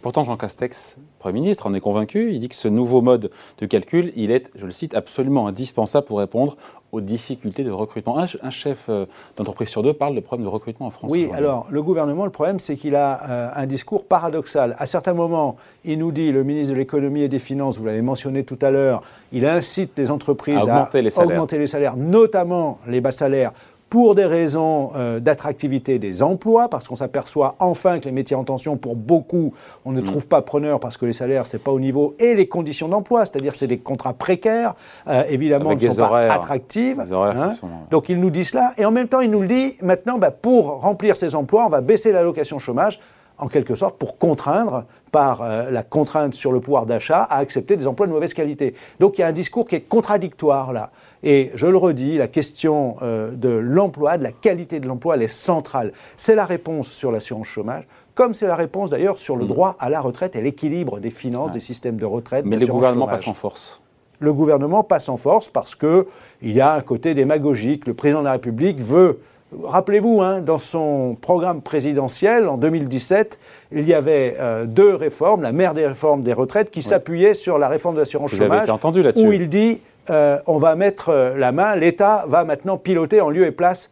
Pourtant, 0.00 0.24
Jean 0.24 0.36
Castex, 0.36 0.96
Premier 1.18 1.40
ministre, 1.40 1.66
en 1.66 1.74
est 1.74 1.80
convaincu. 1.80 2.32
Il 2.32 2.38
dit 2.38 2.48
que 2.48 2.54
ce 2.54 2.68
nouveau 2.68 3.02
mode 3.02 3.30
de 3.58 3.66
calcul, 3.66 4.12
il 4.16 4.30
est, 4.30 4.50
je 4.54 4.64
le 4.64 4.72
cite, 4.72 4.94
absolument 4.94 5.48
indispensable 5.48 6.06
pour 6.06 6.18
répondre 6.18 6.56
aux 6.92 7.00
difficultés 7.00 7.62
de 7.62 7.70
recrutement. 7.70 8.16
Un, 8.18 8.50
chef 8.50 8.86
euh, 8.88 9.06
d'entreprise 9.36 9.68
sur 9.68 9.82
deux 9.82 9.92
parle 9.92 10.14
de 10.14 10.20
problème 10.20 10.46
de 10.46 10.50
recrutement 10.50 10.86
en 10.86 10.90
France. 10.90 11.10
Oui, 11.10 11.28
alors 11.34 11.66
le 11.70 11.82
gouvernement, 11.82 12.24
le 12.24 12.30
problème, 12.30 12.58
c'est 12.58 12.76
qu'il 12.76 12.94
a 12.94 13.20
euh, 13.30 13.50
un 13.54 13.66
discours 13.66 14.04
paradoxal. 14.04 14.76
À 14.78 14.86
certains 14.86 15.12
moments, 15.12 15.56
il 15.84 15.98
nous 15.98 16.12
dit, 16.12 16.32
le 16.32 16.42
ministre 16.42 16.72
de 16.72 16.78
l'économie 16.78 17.22
et 17.22 17.28
des 17.28 17.38
finances, 17.38 17.76
vous 17.76 17.84
l'avez 17.84 18.02
mentionné 18.02 18.44
tout 18.44 18.58
à 18.62 18.70
l'heure, 18.70 19.02
il 19.32 19.44
incite 19.44 19.92
les 19.98 20.10
entreprises 20.10 20.66
à 20.66 20.88
augmenter 21.22 21.58
les 21.58 21.66
salaires, 21.66 21.96
notamment 21.96 22.78
les 22.86 23.00
bas 23.00 23.10
salaires, 23.10 23.52
pour 23.88 24.14
des 24.14 24.24
raisons 24.24 24.90
euh, 24.96 25.20
d'attractivité 25.20 25.98
des 25.98 26.22
emplois, 26.22 26.68
parce 26.68 26.88
qu'on 26.88 26.96
s'aperçoit 26.96 27.54
enfin 27.60 28.00
que 28.00 28.04
les 28.06 28.12
métiers 28.12 28.36
en 28.36 28.44
tension, 28.44 28.76
pour 28.76 28.96
beaucoup, 28.96 29.54
on 29.84 29.92
ne 29.92 30.00
mm. 30.00 30.04
trouve 30.04 30.26
pas 30.26 30.42
preneur 30.42 30.80
parce 30.80 30.96
que 30.96 31.06
les 31.06 31.12
salaires, 31.12 31.46
c'est 31.46 31.62
pas 31.62 31.70
au 31.70 31.78
niveau, 31.78 32.14
et 32.18 32.34
les 32.34 32.48
conditions 32.48 32.88
d'emploi, 32.88 33.26
c'est-à-dire 33.26 33.54
c'est 33.54 33.68
des 33.68 33.78
contrats 33.78 34.12
précaires, 34.12 34.74
euh, 35.06 35.22
évidemment, 35.28 35.76
qui 35.76 35.88
ne 35.88 35.94
sont 35.94 36.08
pas 36.08 36.32
attractives. 36.32 37.00
Hein. 37.00 37.50
Donc 37.90 38.08
il 38.08 38.18
nous 38.18 38.30
dit 38.30 38.44
cela, 38.44 38.72
et 38.76 38.84
en 38.84 38.90
même 38.90 39.08
temps, 39.08 39.20
il 39.20 39.30
nous 39.30 39.40
le 39.40 39.48
dit, 39.48 39.76
maintenant, 39.82 40.18
bah, 40.18 40.32
pour 40.32 40.80
remplir 40.80 41.16
ces 41.16 41.34
emplois, 41.34 41.66
on 41.66 41.70
va 41.70 41.80
baisser 41.80 42.10
l'allocation 42.10 42.58
chômage, 42.58 43.00
en 43.38 43.48
quelque 43.48 43.74
sorte, 43.74 43.98
pour 43.98 44.18
contraindre 44.18 44.84
par 45.12 45.42
euh, 45.42 45.70
la 45.70 45.82
contrainte 45.82 46.34
sur 46.34 46.52
le 46.52 46.60
pouvoir 46.60 46.86
d'achat 46.86 47.22
à 47.22 47.38
accepter 47.38 47.76
des 47.76 47.86
emplois 47.86 48.06
de 48.06 48.12
mauvaise 48.12 48.34
qualité. 48.34 48.74
Donc 49.00 49.18
il 49.18 49.20
y 49.20 49.24
a 49.24 49.26
un 49.26 49.32
discours 49.32 49.66
qui 49.66 49.74
est 49.74 49.80
contradictoire 49.82 50.72
là. 50.72 50.90
Et 51.22 51.50
je 51.54 51.66
le 51.66 51.76
redis, 51.76 52.18
la 52.18 52.28
question 52.28 52.96
euh, 53.02 53.30
de 53.30 53.48
l'emploi, 53.48 54.18
de 54.18 54.22
la 54.22 54.32
qualité 54.32 54.80
de 54.80 54.86
l'emploi, 54.86 55.16
elle 55.16 55.22
est 55.22 55.28
centrale. 55.28 55.92
C'est 56.16 56.34
la 56.34 56.44
réponse 56.44 56.88
sur 56.88 57.12
l'assurance 57.12 57.46
chômage. 57.46 57.84
comme 58.14 58.32
c'est 58.34 58.46
la 58.46 58.56
réponse 58.56 58.90
d'ailleurs 58.90 59.18
sur 59.18 59.36
le 59.36 59.44
mm. 59.44 59.48
droit 59.48 59.76
à 59.78 59.90
la 59.90 60.00
retraite 60.00 60.36
et 60.36 60.40
l'équilibre 60.40 61.00
des 61.00 61.10
finances 61.10 61.52
des 61.52 61.60
systèmes 61.60 61.96
de 61.96 62.06
retraite. 62.06 62.44
Mais 62.46 62.56
le 62.56 62.66
gouvernement 62.66 63.06
passe 63.06 63.28
en 63.28 63.34
force. 63.34 63.80
Le 64.18 64.32
gouvernement 64.32 64.82
passe 64.82 65.08
en 65.08 65.18
force 65.18 65.48
parce 65.48 65.74
qu'il 65.74 66.04
y 66.42 66.60
a 66.60 66.74
un 66.74 66.80
côté 66.80 67.14
démagogique. 67.14 67.86
Le 67.86 67.92
président 67.92 68.20
de 68.20 68.24
la 68.24 68.32
République 68.32 68.80
veut 68.80 69.20
Rappelez-vous, 69.62 70.22
hein, 70.22 70.40
dans 70.40 70.58
son 70.58 71.16
programme 71.20 71.62
présidentiel 71.62 72.48
en 72.48 72.56
2017, 72.56 73.38
il 73.70 73.86
y 73.86 73.94
avait 73.94 74.36
euh, 74.40 74.66
deux 74.66 74.94
réformes, 74.96 75.42
la 75.42 75.52
mère 75.52 75.72
des 75.72 75.86
réformes 75.86 76.22
des 76.22 76.32
retraites, 76.32 76.72
qui 76.72 76.82
s'appuyaient 76.82 77.34
sur 77.34 77.56
la 77.56 77.68
réforme 77.68 77.94
de 77.94 78.00
l'assurance 78.00 78.34
chômage, 78.34 78.68
entendu 78.68 79.04
où 79.16 79.32
il 79.32 79.48
dit 79.48 79.82
euh, 80.10 80.38
on 80.46 80.58
va 80.58 80.76
mettre 80.76 81.08
euh, 81.08 81.36
la 81.36 81.52
main, 81.52 81.76
l'État 81.76 82.24
va 82.28 82.44
maintenant 82.44 82.76
piloter 82.78 83.20
en 83.20 83.30
lieu 83.30 83.46
et 83.46 83.50
place 83.50 83.90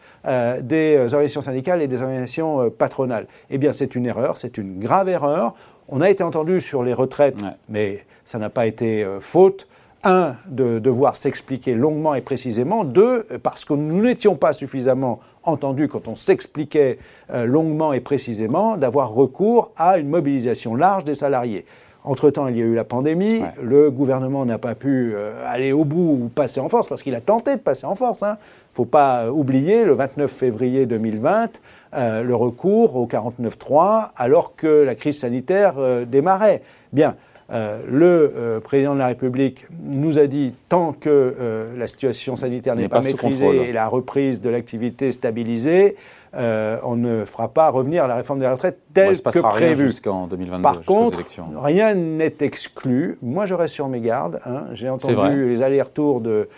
des 0.63 0.97
organisations 0.99 1.43
syndicales 1.43 1.83
et 1.83 1.87
des 1.87 2.01
organisations 2.01 2.71
patronales. 2.71 3.27
Eh 3.51 3.59
bien, 3.59 3.75
c'est 3.75 3.95
une 3.95 4.07
erreur, 4.07 4.39
c'est 4.39 4.57
une 4.57 4.79
grave 4.79 5.11
erreur. 5.11 5.55
On 5.89 6.01
a 6.01 6.09
été 6.09 6.23
entendu 6.23 6.63
sur 6.63 6.83
les 6.83 6.95
retraites, 6.95 7.37
mais 7.69 8.07
ça 8.25 8.39
n'a 8.39 8.49
pas 8.49 8.65
été 8.65 9.07
faute 9.21 9.69
un, 10.03 10.37
de 10.47 10.79
devoir 10.79 11.17
s'expliquer 11.17 11.75
longuement 11.75 12.15
et 12.15 12.23
précisément, 12.23 12.85
deux, 12.85 13.27
parce 13.43 13.67
que 13.67 13.75
nous 13.75 14.03
n'étions 14.03 14.37
pas 14.37 14.55
suffisamment 14.55 15.21
entendus 15.43 15.89
quand 15.89 16.09
on 16.09 16.17
s'expliquait 16.17 16.99
euh, 17.33 17.47
longuement 17.47 17.93
et 17.93 18.01
précisément, 18.01 18.77
d'avoir 18.77 19.11
recours 19.13 19.73
à 19.77 19.99
une 19.99 20.09
mobilisation 20.09 20.75
large 20.75 21.05
des 21.05 21.15
salariés. 21.15 21.65
Entre-temps, 22.05 22.49
il 22.49 22.59
y 22.59 22.63
a 22.63 22.67
eu 22.67 22.75
la 22.75 22.85
pandémie, 22.85 23.43
le 23.63 23.91
gouvernement 23.91 24.45
n'a 24.45 24.59
pas 24.59 24.75
pu 24.75 25.15
euh, 25.15 25.43
aller 25.47 25.73
au 25.73 25.87
bout 25.87 26.19
ou 26.25 26.29
passer 26.29 26.61
en 26.61 26.69
force, 26.69 26.87
parce 26.87 27.03
qu'il 27.03 27.15
a 27.15 27.23
tenté 27.23 27.57
de 27.57 27.61
passer 27.61 27.87
en 27.87 27.95
force. 27.95 28.21
Il 28.21 28.27
hein. 28.27 28.33
ne 28.33 28.75
faut 28.75 28.85
pas 28.85 29.31
oublier, 29.31 29.85
le 29.85 29.95
29 29.95 30.31
février 30.31 30.85
2020, 30.85 31.49
euh, 31.95 32.23
le 32.23 32.35
recours 32.35 32.97
au 32.97 33.07
49.3, 33.07 34.11
alors 34.17 34.55
que 34.55 34.67
la 34.67 34.95
crise 34.95 35.21
sanitaire 35.21 35.75
démarrait. 36.07 36.63
Bien, 36.93 37.17
euh, 37.53 37.83
le 37.87 38.33
euh, 38.37 38.61
président 38.61 38.95
de 38.95 38.99
la 38.99 39.09
République 39.09 39.67
nous 39.83 40.19
a 40.19 40.27
dit 40.27 40.55
tant 40.71 40.93
que 40.93 41.11
euh, 41.11 41.77
la 41.77 41.87
situation 41.87 42.37
sanitaire 42.37 42.75
n'est 42.75 42.89
pas, 42.89 43.03
maîtrisée 43.03 43.69
et 43.69 43.73
la 43.73 43.87
reprise 43.87 44.41
de 44.41 44.49
l'activité 44.49 45.13
stabilisée, 45.13 45.97
on 46.37 46.97
ne 46.97 47.25
fera 47.25 47.49
pas 47.49 47.71
revenir 47.71 48.07
la 48.07 48.17
réforme 48.17 48.41
des 48.41 48.49
retraites 48.49 48.79
telle 48.93 49.21
que 49.21 49.39
prévue. 49.41 49.87
jusqu'en 49.87 50.27
2022. 50.27 50.63
Par 50.63 50.83
contre, 50.83 51.19
rien 51.57 51.95
n'est 51.95 52.35
exclu. 52.41 53.19
Moi, 53.23 53.47
je 53.47 53.55
reste 53.55 53.75
sur 53.75 53.89
mes 53.89 54.01
gardes. 54.01 54.41
Hein. 54.47 54.65
J'ai 54.73 54.89
entendu 54.89 55.49
les 55.49 55.63
allers-retours 55.63 56.21
de, 56.21 56.49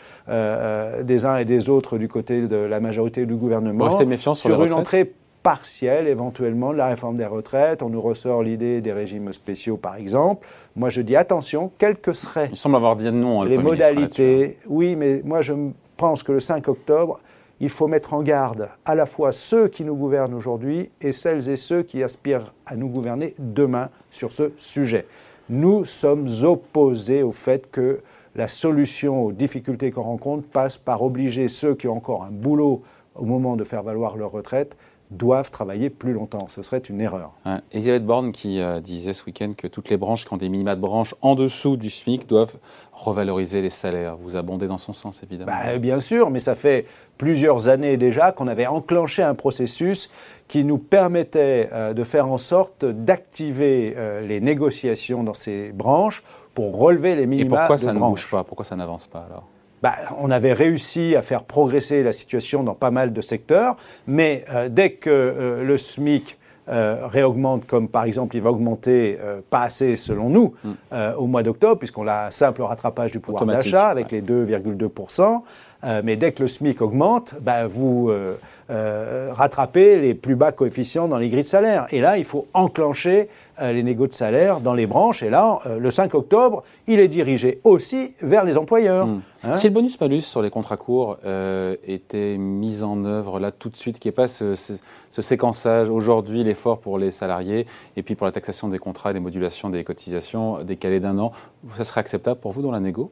des 1.02 1.24
uns 1.24 1.36
et 1.36 1.44
des 1.44 1.68
autres 1.68 1.98
du 1.98 2.08
côté 2.08 2.46
de 2.46 2.56
la 2.56 2.80
majorité 2.80 3.26
du 3.26 3.34
gouvernement. 3.34 3.88
Méfiant 4.06 4.34
sur, 4.34 4.50
sur 4.50 4.64
une 4.64 4.72
entrée 4.72 5.12
partielle 5.46 6.08
éventuellement 6.08 6.72
de 6.72 6.76
la 6.78 6.88
réforme 6.88 7.16
des 7.16 7.24
retraites. 7.24 7.80
On 7.80 7.88
nous 7.88 8.00
ressort 8.00 8.42
l'idée 8.42 8.80
des 8.80 8.92
régimes 8.92 9.32
spéciaux, 9.32 9.76
par 9.76 9.94
exemple. 9.94 10.44
Moi, 10.74 10.90
je 10.90 11.00
dis 11.00 11.14
attention, 11.14 11.70
quelles 11.78 11.98
que 11.98 12.12
seraient 12.12 12.48
Il 12.50 12.56
semble 12.56 12.74
avoir 12.74 12.96
dit 12.96 13.12
non, 13.12 13.44
les 13.44 13.56
modalités. 13.56 14.58
Oui, 14.66 14.96
mais 14.96 15.22
moi, 15.24 15.42
je 15.42 15.52
pense 15.96 16.24
que 16.24 16.32
le 16.32 16.40
5 16.40 16.66
octobre, 16.66 17.20
il 17.60 17.70
faut 17.70 17.86
mettre 17.86 18.14
en 18.14 18.22
garde 18.22 18.68
à 18.84 18.94
la 18.94 19.06
fois 19.06 19.32
ceux 19.32 19.68
qui 19.68 19.84
nous 19.84 19.96
gouvernent 19.96 20.34
aujourd'hui 20.34 20.90
et 21.00 21.12
celles 21.12 21.48
et 21.48 21.56
ceux 21.56 21.82
qui 21.82 22.02
aspirent 22.02 22.52
à 22.66 22.76
nous 22.76 22.88
gouverner 22.88 23.34
demain 23.38 23.88
sur 24.10 24.32
ce 24.32 24.52
sujet. 24.58 25.06
Nous 25.48 25.84
sommes 25.84 26.28
opposés 26.42 27.22
au 27.22 27.32
fait 27.32 27.70
que 27.70 28.00
la 28.34 28.48
solution 28.48 29.24
aux 29.24 29.32
difficultés 29.32 29.90
qu'on 29.90 30.02
rencontre 30.02 30.46
passe 30.46 30.76
par 30.76 31.02
obliger 31.02 31.48
ceux 31.48 31.74
qui 31.74 31.88
ont 31.88 31.96
encore 31.96 32.24
un 32.24 32.30
boulot 32.30 32.82
au 33.14 33.24
moment 33.24 33.56
de 33.56 33.64
faire 33.64 33.82
valoir 33.82 34.16
leur 34.16 34.30
retraite 34.32 34.76
doivent 35.10 35.50
travailler 35.50 35.90
plus 35.90 36.12
longtemps. 36.12 36.48
Ce 36.48 36.62
serait 36.62 36.78
une 36.78 37.00
erreur. 37.00 37.32
Elisabeth 37.72 38.04
Borne 38.04 38.32
qui 38.32 38.60
euh, 38.60 38.80
disait 38.80 39.12
ce 39.12 39.24
week-end 39.24 39.52
que 39.56 39.66
toutes 39.66 39.88
les 39.88 39.96
branches 39.96 40.24
qui 40.24 40.32
ont 40.32 40.36
des 40.36 40.48
minima 40.48 40.74
de 40.74 40.80
branches 40.80 41.14
en 41.22 41.34
dessous 41.34 41.76
du 41.76 41.90
SMIC 41.90 42.28
doivent 42.28 42.56
revaloriser 42.92 43.62
les 43.62 43.70
salaires. 43.70 44.16
Vous 44.16 44.36
abondez 44.36 44.66
dans 44.66 44.78
son 44.78 44.92
sens, 44.92 45.22
évidemment. 45.22 45.52
Bah, 45.52 45.78
bien 45.78 46.00
sûr, 46.00 46.30
mais 46.30 46.40
ça 46.40 46.54
fait 46.54 46.86
plusieurs 47.18 47.68
années 47.68 47.96
déjà 47.96 48.32
qu'on 48.32 48.48
avait 48.48 48.66
enclenché 48.66 49.22
un 49.22 49.34
processus 49.34 50.10
qui 50.48 50.64
nous 50.64 50.78
permettait 50.78 51.68
euh, 51.72 51.94
de 51.94 52.04
faire 52.04 52.30
en 52.30 52.38
sorte 52.38 52.84
d'activer 52.84 53.94
euh, 53.96 54.20
les 54.26 54.40
négociations 54.40 55.22
dans 55.22 55.34
ces 55.34 55.72
branches 55.72 56.22
pour 56.54 56.78
relever 56.78 57.14
les 57.14 57.26
minima 57.26 57.46
Et 57.46 57.48
pourquoi 57.48 57.78
ça 57.78 57.92
ne 57.92 57.98
bouge 57.98 58.30
pas? 58.30 58.44
Pourquoi 58.44 58.64
ça 58.64 58.76
n'avance 58.76 59.06
pas 59.06 59.26
alors? 59.28 59.44
Bah, 59.82 59.94
on 60.18 60.30
avait 60.30 60.52
réussi 60.52 61.16
à 61.16 61.22
faire 61.22 61.44
progresser 61.44 62.02
la 62.02 62.12
situation 62.12 62.62
dans 62.62 62.74
pas 62.74 62.90
mal 62.90 63.12
de 63.12 63.20
secteurs, 63.20 63.76
mais 64.06 64.44
euh, 64.50 64.68
dès 64.68 64.90
que 64.90 65.10
euh, 65.10 65.64
le 65.64 65.76
SMIC 65.76 66.38
euh, 66.68 67.06
réaugmente, 67.06 67.66
comme 67.66 67.88
par 67.88 68.04
exemple 68.04 68.36
il 68.36 68.42
va 68.42 68.50
augmenter 68.50 69.18
pas 69.50 69.62
assez 69.62 69.96
selon 69.96 70.28
nous 70.28 70.54
mm. 70.64 70.72
au 71.16 71.26
mois 71.26 71.42
d'octobre, 71.42 71.78
puisqu'on 71.78 72.08
a 72.08 72.26
un 72.26 72.30
simple 72.30 72.62
rattrapage 72.62 73.12
du 73.12 73.20
pouvoir 73.20 73.46
d'achat 73.46 73.88
avec 73.88 74.10
les 74.10 74.22
2,2%, 74.22 75.42
mais 76.02 76.16
dès 76.16 76.32
que 76.32 76.42
le 76.42 76.48
SMIC 76.48 76.82
augmente, 76.82 77.34
bah, 77.40 77.68
vous 77.68 78.10
rattrapez 78.68 80.00
les 80.00 80.14
plus 80.14 80.34
bas 80.34 80.50
coefficients 80.50 81.06
dans 81.06 81.18
les 81.18 81.28
grilles 81.28 81.44
de 81.44 81.48
salaire. 81.48 81.86
Et 81.92 82.00
là, 82.00 82.18
il 82.18 82.24
faut 82.24 82.48
enclencher 82.52 83.28
les 83.60 83.82
négociations 83.82 84.06
de 84.06 84.12
salaire 84.12 84.60
dans 84.60 84.74
les 84.74 84.86
branches. 84.86 85.22
Et 85.22 85.30
là, 85.30 85.58
euh, 85.66 85.78
le 85.78 85.90
5 85.90 86.14
octobre, 86.14 86.62
il 86.86 87.00
est 87.00 87.08
dirigé 87.08 87.60
aussi 87.64 88.14
vers 88.20 88.44
les 88.44 88.56
employeurs. 88.56 89.06
Hmm. 89.06 89.20
Hein 89.44 89.54
si 89.54 89.68
le 89.68 89.74
bonus-malus 89.74 90.22
sur 90.22 90.42
les 90.42 90.50
contrats 90.50 90.76
courts 90.76 91.18
euh, 91.24 91.76
était 91.86 92.36
mis 92.36 92.82
en 92.82 93.04
œuvre 93.04 93.40
là 93.40 93.52
tout 93.52 93.68
de 93.68 93.76
suite, 93.76 93.98
qu'il 93.98 94.10
n'y 94.10 94.14
ait 94.14 94.16
pas 94.16 94.28
ce, 94.28 94.54
séquençage, 95.10 95.90
aujourd'hui 95.90 96.44
l'effort 96.44 96.78
pour 96.78 96.98
les 96.98 97.10
salariés 97.10 97.66
et 97.96 98.02
puis 98.02 98.14
pour 98.14 98.26
la 98.26 98.32
taxation 98.32 98.68
des 98.68 98.78
contrats 98.78 99.12
les 99.12 99.20
modulations 99.20 99.70
des 99.70 99.84
cotisations 99.84 100.62
décalées 100.62 101.00
d'un 101.00 101.18
an, 101.18 101.32
ça 101.76 101.84
serait 101.84 102.00
acceptable 102.00 102.40
pour 102.40 102.52
vous 102.52 102.62
dans 102.62 102.72
la 102.72 102.80
négo? 102.80 103.10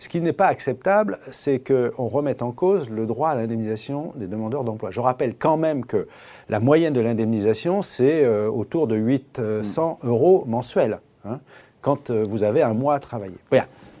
Ce 0.00 0.08
qui 0.08 0.20
n'est 0.22 0.32
pas 0.32 0.46
acceptable, 0.46 1.18
c'est 1.30 1.60
qu'on 1.60 2.06
remette 2.06 2.40
en 2.42 2.52
cause 2.52 2.88
le 2.88 3.04
droit 3.04 3.28
à 3.28 3.34
l'indemnisation 3.34 4.12
des 4.16 4.26
demandeurs 4.26 4.64
d'emploi. 4.64 4.90
Je 4.90 4.98
rappelle 4.98 5.34
quand 5.38 5.58
même 5.58 5.84
que 5.84 6.08
la 6.48 6.58
moyenne 6.58 6.94
de 6.94 7.00
l'indemnisation, 7.00 7.82
c'est 7.82 8.24
euh, 8.24 8.50
autour 8.50 8.86
de 8.86 8.96
800 8.96 9.98
euros 10.02 10.44
mensuels, 10.48 11.00
hein, 11.26 11.38
quand 11.82 12.08
euh, 12.08 12.24
vous 12.26 12.42
avez 12.42 12.62
un 12.62 12.72
mois 12.72 12.94
à 12.94 12.98
travailler. 12.98 13.36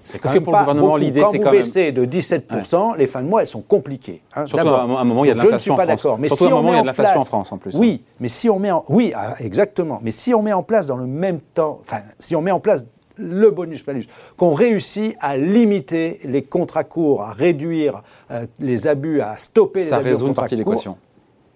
C'est 0.04 0.18
Parce 0.18 0.34
que 0.34 0.40
pour 0.40 0.54
le 0.54 0.58
gouvernement, 0.58 0.96
l'idée, 0.96 1.22
c'est 1.30 1.38
quand, 1.38 1.50
vous 1.50 1.56
baissez 1.56 1.92
de 1.92 2.06
17%, 2.06 2.96
les 2.96 3.06
fins 3.06 3.22
de 3.22 3.28
mois, 3.28 3.42
elles 3.42 3.46
sont 3.46 3.60
compliquées. 3.60 4.22
Hein, 4.34 4.46
Surtout 4.46 4.68
à 4.68 4.82
un 4.82 5.04
moment, 5.04 5.24
il 5.24 5.28
y 5.28 5.30
a 5.30 5.34
de 5.34 5.38
l'inflation 5.38 5.74
en 5.74 5.76
France. 5.76 5.86
d'accord. 5.86 6.18
Mais 6.18 6.28
Surtout 6.28 6.44
si 6.44 6.50
à 6.50 6.52
un 6.54 6.56
moment, 6.56 6.72
il 6.72 6.76
y 6.76 6.78
a 6.78 6.82
de 6.82 6.86
l'inflation 6.86 7.20
en 7.20 7.24
France, 7.24 7.52
en 7.52 7.58
plus. 7.58 7.76
Oui, 7.76 8.02
mais 8.18 8.28
si 8.28 8.48
on 8.48 8.58
met 8.58 8.70
en... 8.70 8.84
Oui, 8.88 9.12
ah, 9.14 9.34
exactement. 9.38 10.00
Mais 10.02 10.10
si 10.10 10.34
on 10.34 10.42
met 10.42 10.54
en 10.54 10.62
place 10.62 10.86
dans 10.86 10.96
le 10.96 11.06
même 11.06 11.40
temps... 11.40 11.78
Enfin, 11.82 11.98
si 12.18 12.34
on 12.34 12.40
met 12.40 12.50
en 12.50 12.58
place 12.58 12.86
le 13.20 13.50
bonus-malus, 13.50 14.06
qu'on 14.36 14.54
réussit 14.54 15.16
à 15.20 15.36
limiter 15.36 16.18
les 16.24 16.42
contrats 16.42 16.84
courts, 16.84 17.22
à 17.22 17.32
réduire 17.32 18.02
euh, 18.30 18.46
les 18.58 18.86
abus, 18.86 19.20
à 19.20 19.36
stopper 19.36 19.80
les 19.80 19.92
abus. 19.92 20.04
Ça 20.04 20.08
résout 20.08 20.26
une 20.28 20.34
partie 20.34 20.54
de 20.54 20.60
l'équation. 20.60 20.96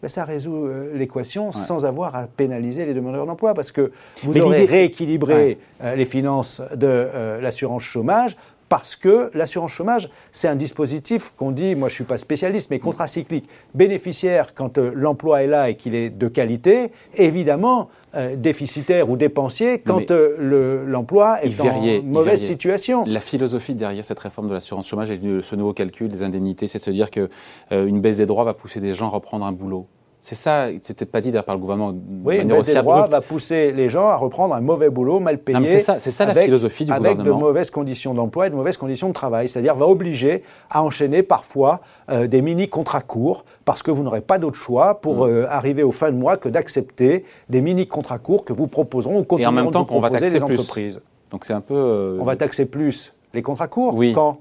Ben, 0.02 0.08
ça 0.08 0.24
résout 0.24 0.66
euh, 0.66 0.92
l'équation 0.94 1.50
sans 1.50 1.86
avoir 1.86 2.14
à 2.14 2.26
pénaliser 2.26 2.84
les 2.84 2.92
demandeurs 2.92 3.24
d'emploi, 3.24 3.54
parce 3.54 3.72
que 3.72 3.90
vous 4.22 4.38
aurez 4.38 4.66
rééquilibré 4.66 5.58
euh, 5.82 5.96
les 5.96 6.04
finances 6.04 6.60
de 6.74 7.40
l'assurance 7.40 7.82
chômage, 7.82 8.36
parce 8.74 8.96
que 8.96 9.30
l'assurance 9.34 9.70
chômage, 9.70 10.10
c'est 10.32 10.48
un 10.48 10.56
dispositif 10.56 11.32
qu'on 11.36 11.52
dit, 11.52 11.76
moi 11.76 11.88
je 11.88 11.92
ne 11.92 11.94
suis 11.94 12.04
pas 12.04 12.18
spécialiste, 12.18 12.70
mais 12.70 12.80
contracyclique, 12.80 13.48
bénéficiaire 13.72 14.52
quand 14.52 14.78
l'emploi 14.78 15.44
est 15.44 15.46
là 15.46 15.70
et 15.70 15.76
qu'il 15.76 15.94
est 15.94 16.10
de 16.10 16.26
qualité, 16.26 16.90
évidemment 17.14 17.88
euh, 18.16 18.34
déficitaire 18.34 19.08
ou 19.08 19.16
dépensier 19.16 19.78
quand 19.78 20.10
euh, 20.10 20.84
l'emploi 20.88 21.40
est 21.44 21.60
en 21.60 22.02
mauvaise 22.02 22.44
situation. 22.44 23.04
La 23.06 23.20
philosophie 23.20 23.76
derrière 23.76 24.04
cette 24.04 24.18
réforme 24.18 24.48
de 24.48 24.54
l'assurance 24.54 24.88
chômage 24.88 25.12
et 25.12 25.18
de 25.18 25.40
ce 25.40 25.54
nouveau 25.54 25.72
calcul 25.72 26.08
des 26.08 26.24
indemnités, 26.24 26.66
c'est 26.66 26.78
de 26.78 26.82
se 26.82 26.90
dire 26.90 27.12
qu'une 27.12 27.28
euh, 27.70 28.00
baisse 28.00 28.16
des 28.16 28.26
droits 28.26 28.42
va 28.42 28.54
pousser 28.54 28.80
des 28.80 28.92
gens 28.92 29.06
à 29.06 29.10
reprendre 29.10 29.46
un 29.46 29.52
boulot. 29.52 29.86
C'est 30.24 30.34
ça, 30.34 30.68
c'était 30.82 31.04
pas 31.04 31.20
dit 31.20 31.32
par 31.32 31.54
le 31.54 31.60
gouvernement. 31.60 31.94
Oui, 32.24 32.38
une 32.38 32.48
baisse 32.48 32.64
des 32.64 32.74
droits 32.74 33.08
va 33.08 33.20
pousser 33.20 33.72
les 33.72 33.90
gens 33.90 34.08
à 34.08 34.16
reprendre 34.16 34.54
un 34.54 34.62
mauvais 34.62 34.88
boulot, 34.88 35.20
mal 35.20 35.38
payé. 35.38 35.66
C'est 35.66 35.78
ça, 35.78 35.98
ça 35.98 36.24
la 36.24 36.34
philosophie 36.34 36.86
du 36.86 36.92
gouvernement. 36.92 37.20
Avec 37.20 37.34
de 37.34 37.38
mauvaises 37.38 37.70
conditions 37.70 38.14
d'emploi 38.14 38.46
et 38.46 38.50
de 38.50 38.54
mauvaises 38.54 38.78
conditions 38.78 39.08
de 39.08 39.12
travail. 39.12 39.48
C'est-à-dire 39.48 39.74
va 39.74 39.86
obliger 39.86 40.42
à 40.70 40.82
enchaîner 40.82 41.22
parfois 41.22 41.80
des 42.08 42.40
mini-contrats 42.40 43.02
courts 43.02 43.44
parce 43.64 43.82
que 43.82 43.90
vous 43.90 44.02
n'aurez 44.02 44.20
pas 44.20 44.38
d'autre 44.38 44.56
choix 44.56 45.00
pour 45.00 45.26
mm. 45.26 45.30
euh, 45.30 45.46
arriver 45.48 45.82
aux 45.82 45.92
fins 45.92 46.10
de 46.10 46.16
mois 46.16 46.36
que 46.36 46.48
d'accepter 46.48 47.24
des 47.48 47.60
mini-contrats 47.60 48.18
courts 48.18 48.44
que 48.44 48.52
vous 48.52 48.66
proposeront 48.66 49.24
ou 49.28 49.38
Et 49.38 49.46
en 49.46 49.52
même 49.52 49.70
temps 49.70 49.84
qu'on 49.84 50.00
va 50.00 50.10
taxer 50.10 50.34
les 50.34 50.42
entreprises. 50.42 51.00
Donc 51.30 51.44
c'est 51.44 51.52
un 51.52 51.60
peu. 51.60 51.74
Euh, 51.74 52.18
on 52.20 52.24
va 52.24 52.36
taxer 52.36 52.66
plus 52.66 53.14
les 53.32 53.42
contrats 53.42 53.68
courts 53.68 53.94
oui. 53.94 54.12
Quand? 54.14 54.38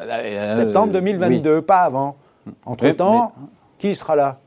Euh, 0.00 0.56
Septembre 0.56 0.92
2022, 0.92 1.62
pas 1.62 1.80
avant. 1.80 2.16
Mm. 2.46 2.50
Entre-temps, 2.66 3.32
qui 3.78 3.94
sera 3.94 4.16
là? 4.16 4.38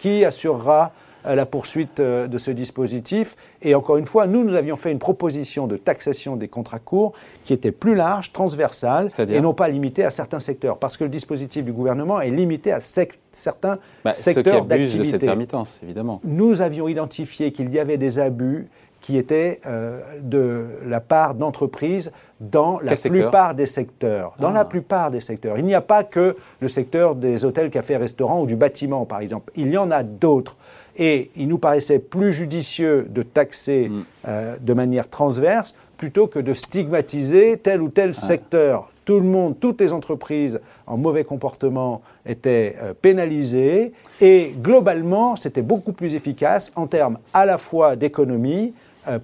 Qui 0.00 0.24
assurera 0.24 0.92
euh, 1.26 1.34
la 1.34 1.44
poursuite 1.44 2.00
euh, 2.00 2.26
de 2.28 2.38
ce 2.38 2.50
dispositif. 2.50 3.36
Et 3.60 3.74
encore 3.74 3.98
une 3.98 4.06
fois, 4.06 4.26
nous, 4.26 4.42
nous 4.42 4.54
avions 4.54 4.76
fait 4.76 4.90
une 4.90 4.98
proposition 4.98 5.66
de 5.66 5.76
taxation 5.76 6.34
des 6.34 6.48
contrats 6.48 6.78
courts 6.78 7.12
qui 7.44 7.52
était 7.52 7.72
plus 7.72 7.94
large, 7.94 8.32
transversale, 8.32 9.08
et 9.18 9.40
non 9.42 9.52
pas 9.52 9.68
limitée 9.68 10.02
à 10.02 10.08
certains 10.08 10.40
secteurs. 10.40 10.78
Parce 10.78 10.96
que 10.96 11.04
le 11.04 11.10
dispositif 11.10 11.62
du 11.62 11.72
gouvernement 11.72 12.22
est 12.22 12.30
limité 12.30 12.72
à 12.72 12.80
certains 12.80 13.78
bah, 14.02 14.14
secteurs 14.14 14.64
d'activité. 14.64 14.64
Ceux 14.64 14.72
qui 14.72 14.74
abusent 14.74 14.98
de 14.98 15.04
cette 15.04 15.20
permittance, 15.20 15.80
évidemment. 15.82 16.22
Nous 16.24 16.62
avions 16.62 16.88
identifié 16.88 17.52
qu'il 17.52 17.70
y 17.70 17.78
avait 17.78 17.98
des 17.98 18.18
abus 18.18 18.68
qui 19.02 19.18
étaient 19.18 19.60
euh, 19.66 20.00
de 20.22 20.68
la 20.86 21.00
part 21.00 21.34
d'entreprises 21.34 22.12
dans 22.40 22.80
la 22.80 22.96
plupart 22.96 23.54
des 23.54 23.66
secteurs. 23.66 24.34
Dans 24.38 24.50
la 24.50 24.60
ah. 24.60 24.64
plupart 24.64 25.10
des 25.10 25.20
secteurs. 25.20 25.58
Il 25.58 25.64
n'y 25.64 25.74
a 25.74 25.82
pas 25.82 26.04
que 26.04 26.36
le 26.60 26.68
secteur 26.68 27.14
des 27.14 27.44
hôtels, 27.44 27.70
cafés, 27.70 27.98
restaurants 27.98 28.42
ou 28.42 28.46
du 28.46 28.56
bâtiment, 28.56 29.04
par 29.04 29.20
exemple. 29.20 29.52
Il 29.56 29.68
y 29.68 29.76
en 29.76 29.90
a 29.90 30.02
d'autres. 30.02 30.56
Et 30.96 31.30
il 31.36 31.48
nous 31.48 31.58
paraissait 31.58 31.98
plus 31.98 32.32
judicieux 32.32 33.06
de 33.08 33.22
taxer 33.22 33.88
mm. 33.88 34.04
euh, 34.26 34.56
de 34.60 34.74
manière 34.74 35.08
transverse 35.08 35.74
plutôt 35.98 36.26
que 36.26 36.38
de 36.38 36.54
stigmatiser 36.54 37.58
tel 37.62 37.82
ou 37.82 37.90
tel 37.90 38.10
ah. 38.10 38.12
secteur. 38.14 38.90
Tout 39.04 39.20
le 39.20 39.26
monde, 39.26 39.56
toutes 39.60 39.80
les 39.80 39.92
entreprises 39.92 40.60
en 40.86 40.96
mauvais 40.96 41.24
comportement 41.24 42.00
étaient 42.24 42.76
euh, 42.80 42.94
pénalisées 42.94 43.92
et 44.20 44.54
globalement, 44.58 45.36
c'était 45.36 45.62
beaucoup 45.62 45.92
plus 45.92 46.14
efficace 46.14 46.72
en 46.74 46.86
termes 46.86 47.18
à 47.34 47.44
la 47.44 47.58
fois 47.58 47.96
d'économie 47.96 48.72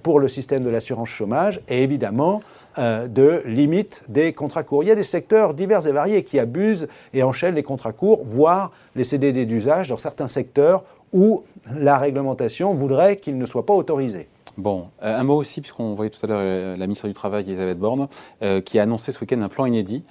pour 0.03 0.19
le 0.19 0.27
système 0.27 0.61
de 0.61 0.69
l'assurance 0.69 1.09
chômage 1.09 1.61
et 1.67 1.83
évidemment 1.83 2.41
de 2.77 3.41
limite 3.45 4.03
des 4.07 4.33
contrats 4.33 4.63
courts. 4.63 4.83
Il 4.83 4.87
y 4.87 4.91
a 4.91 4.95
des 4.95 5.03
secteurs 5.03 5.53
divers 5.53 5.87
et 5.87 5.91
variés 5.91 6.23
qui 6.23 6.39
abusent 6.39 6.87
et 7.13 7.23
enchaînent 7.23 7.55
les 7.55 7.63
contrats 7.63 7.93
courts, 7.93 8.21
voire 8.23 8.71
les 8.95 9.03
CDD 9.03 9.45
d'usage 9.45 9.89
dans 9.89 9.97
certains 9.97 10.27
secteurs 10.27 10.83
où 11.13 11.43
la 11.73 11.97
réglementation 11.97 12.73
voudrait 12.73 13.17
qu'il 13.17 13.37
ne 13.37 13.45
soit 13.45 13.65
pas 13.65 13.73
autorisé. 13.73 14.27
Bon, 14.57 14.87
euh, 15.03 15.19
un 15.19 15.23
mot 15.23 15.35
aussi, 15.35 15.61
puisqu'on 15.61 15.93
voyait 15.93 16.09
tout 16.09 16.19
à 16.23 16.27
l'heure 16.27 16.39
euh, 16.41 16.75
la 16.75 16.87
ministre 16.87 17.07
du 17.07 17.13
Travail, 17.13 17.43
Elisabeth 17.43 17.77
Borne, 17.77 18.07
euh, 18.41 18.59
qui 18.59 18.79
a 18.79 18.83
annoncé 18.83 19.11
ce 19.11 19.21
week-end 19.21 19.39
un 19.41 19.49
plan 19.49 19.65
inédit 19.65 20.03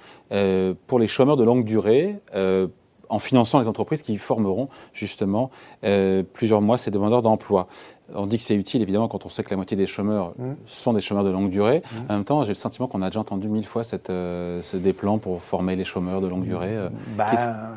pour 0.87 0.99
les 0.99 1.07
chômeurs 1.07 1.37
de 1.37 1.43
longue 1.43 1.63
durée, 1.63 2.15
en 3.09 3.19
finançant 3.19 3.59
les 3.59 3.69
entreprises 3.69 4.01
qui 4.01 4.17
formeront 4.17 4.67
justement 4.91 5.51
plusieurs 6.33 6.61
mois 6.61 6.77
ces 6.77 6.91
demandeurs 6.91 7.21
d'emploi. 7.21 7.67
On 8.15 8.25
dit 8.25 8.37
que 8.37 8.43
c'est 8.43 8.55
utile, 8.55 8.81
évidemment, 8.81 9.07
quand 9.07 9.25
on 9.25 9.29
sait 9.29 9.43
que 9.43 9.49
la 9.49 9.55
moitié 9.57 9.75
des 9.75 9.87
chômeurs 9.87 10.33
mmh. 10.37 10.51
sont 10.65 10.93
des 10.93 11.01
chômeurs 11.01 11.23
de 11.23 11.29
longue 11.29 11.49
durée. 11.49 11.79
Mmh. 11.79 12.11
En 12.11 12.13
même 12.15 12.23
temps, 12.23 12.43
j'ai 12.43 12.49
le 12.49 12.55
sentiment 12.55 12.87
qu'on 12.87 13.01
a 13.01 13.09
déjà 13.09 13.19
entendu 13.19 13.47
mille 13.47 13.65
fois 13.65 13.83
cette, 13.83 14.07
ce 14.07 14.77
des 14.77 14.93
plans 14.93 15.17
pour 15.17 15.41
former 15.41 15.75
les 15.75 15.83
chômeurs 15.83 16.21
de 16.21 16.27
longue 16.27 16.45
durée. 16.45 16.75
Bah, 17.17 17.25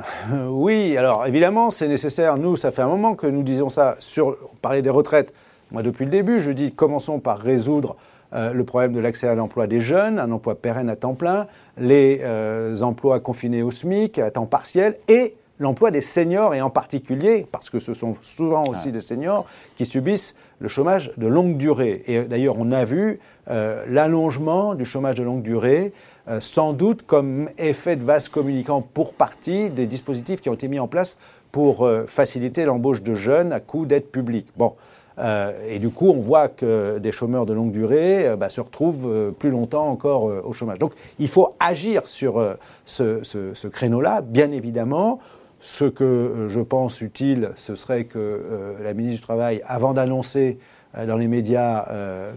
oui, 0.49 0.96
alors 0.96 1.26
évidemment, 1.26 1.70
c'est 1.70 1.88
nécessaire. 1.88 2.37
Nous, 2.37 2.56
ça 2.56 2.70
fait 2.70 2.82
un 2.82 2.88
moment 2.88 3.14
que 3.14 3.26
nous 3.26 3.42
disons 3.42 3.68
ça. 3.68 3.96
Sur, 3.99 4.37
on 4.52 4.56
parlait 4.56 4.82
des 4.82 4.90
retraites. 4.90 5.32
Moi, 5.72 5.82
depuis 5.82 6.04
le 6.04 6.10
début, 6.10 6.40
je 6.40 6.50
dis 6.50 6.72
commençons 6.72 7.20
par 7.20 7.38
résoudre 7.38 7.96
euh, 8.32 8.52
le 8.52 8.64
problème 8.64 8.92
de 8.92 9.00
l'accès 9.00 9.26
à 9.26 9.34
l'emploi 9.34 9.66
des 9.66 9.80
jeunes, 9.80 10.18
un 10.18 10.30
emploi 10.30 10.54
pérenne 10.54 10.88
à 10.88 10.96
temps 10.96 11.14
plein, 11.14 11.46
les 11.78 12.20
euh, 12.22 12.80
emplois 12.82 13.20
confinés 13.20 13.62
au 13.62 13.70
SMIC 13.70 14.18
à 14.18 14.30
temps 14.30 14.46
partiel 14.46 14.96
et 15.08 15.34
l'emploi 15.61 15.93
des 15.93 16.00
seniors 16.00 16.55
et 16.55 16.61
en 16.61 16.71
particulier, 16.71 17.47
parce 17.52 17.71
que 17.71 17.79
ce 17.79 17.95
sont 17.95 18.17
souvent 18.23 18.64
aussi 18.67 18.90
des 18.90 19.00
seniors 19.00 19.47
qui 19.76 19.87
subissent 19.87 20.35
le 20.59 20.67
chômage 20.67 21.12
de 21.17 21.29
longue 21.29 21.57
durée. 21.57 22.02
Et 22.07 22.23
d'ailleurs, 22.23 22.57
on 22.59 22.73
a 22.73 22.85
vu 22.85 23.21
euh, 23.49 23.85
l'allongement 23.87 24.75
du 24.75 24.85
chômage 24.85 25.14
de 25.14 25.23
longue 25.23 25.43
durée, 25.43 25.93
sans 26.38 26.73
doute 26.73 27.02
comme 27.07 27.49
effet 27.59 27.97
de 27.97 28.05
vase 28.05 28.29
communicant 28.29 28.83
pour 28.83 29.14
partie 29.14 29.69
des 29.69 29.87
dispositifs 29.87 30.40
qui 30.40 30.49
ont 30.49 30.55
été 30.55 30.69
mis 30.69 30.79
en 30.79 30.87
place 30.87 31.19
pour 31.50 31.90
faciliter 32.07 32.64
l'embauche 32.64 33.02
de 33.02 33.14
jeunes 33.14 33.52
à 33.52 33.59
coût 33.59 33.85
d'aide 33.85 34.05
publique. 34.05 34.47
Bon, 34.57 34.75
euh, 35.21 35.52
et 35.69 35.79
du 35.79 35.90
coup, 35.90 36.09
on 36.09 36.21
voit 36.21 36.49
que 36.49 36.99
des 36.99 37.12
chômeurs 37.12 37.47
de 37.47 37.52
longue 37.52 37.73
durée 37.73 38.26
euh, 38.26 38.37
bah, 38.37 38.49
se 38.49 38.61
retrouvent 38.61 39.07
euh, 39.07 39.31
plus 39.31 39.50
longtemps 39.50 39.88
encore 39.88 40.25
au 40.25 40.52
chômage. 40.52 40.79
Donc, 40.79 40.93
il 41.19 41.29
faut 41.29 41.55
agir 41.61 42.09
sur 42.09 42.57
ce, 42.87 43.67
créneau-là, 43.69 44.23
bien 44.23 44.50
évidemment. 44.50 45.21
Ce 45.61 45.85
que 45.85 46.47
je 46.49 46.61
pense 46.61 47.00
utile, 47.00 47.50
ce 47.57 47.75
serait 47.75 48.05
que 48.05 48.76
la 48.83 48.95
ministre 48.95 49.21
du 49.21 49.23
Travail, 49.23 49.62
avant 49.67 49.93
d'annoncer 49.93 50.59
dans 51.07 51.19
les 51.19 51.29
médias, 51.29 51.87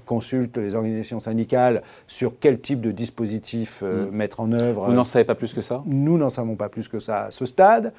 consulte 0.05 0.57
les 0.57 0.75
organisations 0.75 1.21
syndicales 1.21 1.83
sur 2.05 2.33
quel 2.39 2.59
type 2.59 2.81
de 2.81 2.91
dispositif 2.91 3.81
mm. 3.81 4.09
mettre 4.11 4.41
en 4.41 4.51
œuvre. 4.51 4.85
Vous 4.87 4.93
n'en 4.93 5.05
savez 5.05 5.23
pas 5.23 5.35
plus 5.35 5.53
que 5.53 5.61
ça? 5.61 5.81
Nous 5.85 6.17
n'en 6.17 6.29
savons 6.29 6.55
pas 6.55 6.67
plus 6.67 6.89
que 6.89 6.99
ça 6.99 7.25
à 7.25 7.31
ce 7.31 7.45
stade. 7.45 7.93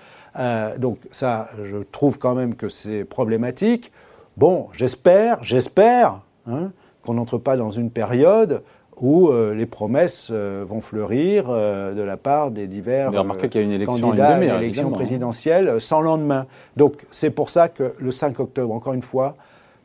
donc 0.78 0.98
ça, 1.10 1.48
je 1.62 1.78
trouve 1.78 2.18
quand 2.18 2.34
même 2.34 2.54
que 2.54 2.68
c'est 2.68 3.04
problématique. 3.04 3.92
Bon, 4.36 4.68
j'espère, 4.72 5.42
j'espère 5.42 6.20
hein, 6.46 6.72
qu'on 7.02 7.14
n'entre 7.14 7.38
pas 7.38 7.56
dans 7.56 7.70
une 7.70 7.90
période 7.90 8.62
où 9.00 9.28
euh, 9.28 9.54
les 9.54 9.66
promesses 9.66 10.28
euh, 10.30 10.64
vont 10.66 10.80
fleurir 10.80 11.46
euh, 11.48 11.94
de 11.94 12.02
la 12.02 12.16
part 12.16 12.50
des 12.50 12.66
divers 12.66 13.10
qu'il 13.10 13.60
y 13.60 13.64
a 13.64 13.66
une 13.66 13.72
élection 13.72 14.10
candidats 14.10 14.36
à 14.36 14.42
une 14.42 14.62
élection 14.62 14.90
présidentielle 14.90 15.80
sans 15.80 16.00
lendemain. 16.00 16.46
Donc 16.76 17.04
c'est 17.10 17.30
pour 17.30 17.50
ça 17.50 17.68
que 17.68 17.94
le 17.98 18.10
5 18.10 18.38
octobre, 18.40 18.72
encore 18.72 18.94
une 18.94 19.02
fois, 19.02 19.36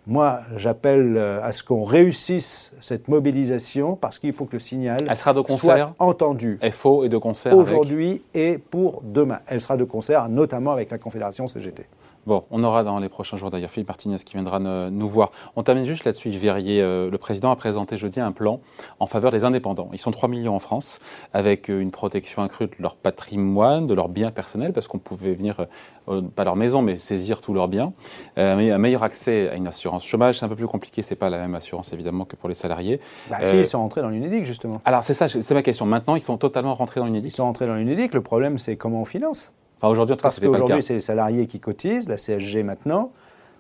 moi 0.08 0.40
j'appelle 0.56 1.18
à 1.18 1.52
ce 1.52 1.64
qu'on 1.64 1.84
réussisse 1.84 2.74
cette 2.80 3.08
mobilisation 3.08 3.96
parce 3.96 4.20
qu'il 4.20 4.34
faut 4.34 4.46
que 4.46 4.54
le 4.54 4.60
signal 4.60 5.00
soit 5.48 5.94
entendu. 6.00 6.60
FO 6.72 7.04
et 7.04 7.10
de 7.10 7.18
concert 7.18 7.56
Aujourd'hui 7.56 8.24
et 8.34 8.58
pour 8.58 9.02
demain. 9.04 9.40
Elle 9.48 9.62
sera 9.62 9.78
de 9.78 9.84
concert 9.84 10.30
notamment 10.30 10.72
avec 10.72 10.90
la 10.90 10.98
Confédération 10.98 11.48
CGT. 11.48 11.86
Bon, 12.26 12.44
on 12.52 12.64
aura 12.64 12.84
dans 12.84 13.00
les 13.00 13.10
prochains 13.10 13.38
jours 13.38 13.50
d'ailleurs 13.50 13.72
Philippe 13.72 13.88
Martinez 13.88 14.18
qui 14.18 14.34
viendra 14.34 14.60
nous 14.60 15.10
voir. 15.10 15.32
On 15.56 15.64
termine 15.64 15.86
juste 15.86 16.06
là-dessus, 16.06 16.30
Verrier. 16.30 16.82
Euh, 16.82 17.10
le 17.10 17.18
président 17.18 17.52
a 17.52 17.56
présenté 17.56 17.98
jeudi 17.98 18.20
un 18.20 18.32
plan 18.32 18.60
en 19.00 19.08
faveur 19.08 19.32
des 19.32 19.46
indépendants. 19.46 19.90
Ils 19.94 20.00
sont 20.00 20.12
3 20.12 20.30
millions 20.30 20.56
en 20.56 20.60
France, 20.60 21.00
avec 21.34 21.70
euh, 21.70 21.80
une 21.80 21.92
protection 21.92 22.42
accrue 22.42 22.68
de 22.68 22.76
leur 22.80 22.96
patrimoine, 22.96 23.88
de 23.88 23.94
leurs 23.94 24.10
biens 24.10 24.32
personnels, 24.32 24.74
parce 24.74 24.88
qu'on 24.88 25.00
pouvait 25.00 25.34
venir, 25.34 25.66
euh, 26.10 26.22
pas 26.22 26.44
leur 26.44 26.56
maison, 26.56 26.82
mais 26.82 26.98
saisir 26.98 27.42
tous 27.42 27.54
leurs 27.54 27.68
biens. 27.68 27.94
un 28.38 28.78
meilleur 28.78 29.04
accès 29.04 29.50
à 29.50 29.56
une 29.56 29.68
assurance 29.68 30.06
chômage, 30.06 30.40
c'est 30.40 30.46
un 30.46 30.50
peu 30.50 30.56
plus 30.56 30.68
compliqué, 30.68 31.02
c'est 31.02 31.16
pas 31.16 31.30
la 31.30 31.38
même 31.38 31.56
assurance 31.56 31.94
évidemment 31.94 32.26
que 32.26 32.36
pour 32.36 32.50
les 32.50 32.56
salariés. 32.56 33.00
Bah, 33.30 33.38
si, 33.44 33.58
ils 33.58 33.66
sont 33.66 33.80
rentrés 33.80 34.02
dans 34.02 34.10
l'UNEDIC 34.10 34.46
justement. 34.46 34.82
Alors 34.86 35.04
c'est 35.04 35.14
ça, 35.14 35.28
c'est 35.30 35.52
ma 35.52 35.62
question. 35.62 35.86
Maintenant, 35.86 36.16
ils 36.16 36.22
sont 36.22 36.38
totalement 36.38 36.76
rentrés 36.76 37.00
dans 37.00 37.06
l'UNEDIC 37.06 37.32
Ils 37.32 37.36
sont 37.36 37.44
rentrés 37.44 37.68
dans 37.68 37.76
l'UNEDIC, 37.76 38.14
le 38.14 38.22
problème 38.22 38.58
c'est 38.58 38.76
comment 38.76 39.02
on 39.02 39.06
finance 39.06 39.52
aujourd'hui, 39.88 40.16
Parce 40.22 40.40
qu'aujourd'hui, 40.40 40.84
c'est 40.84 40.96
les 40.96 41.00
salariés 41.00 41.48
qui 41.48 41.60
cotisent, 41.60 42.10
la 42.10 42.18
CSG 42.18 42.64
maintenant, 42.64 43.12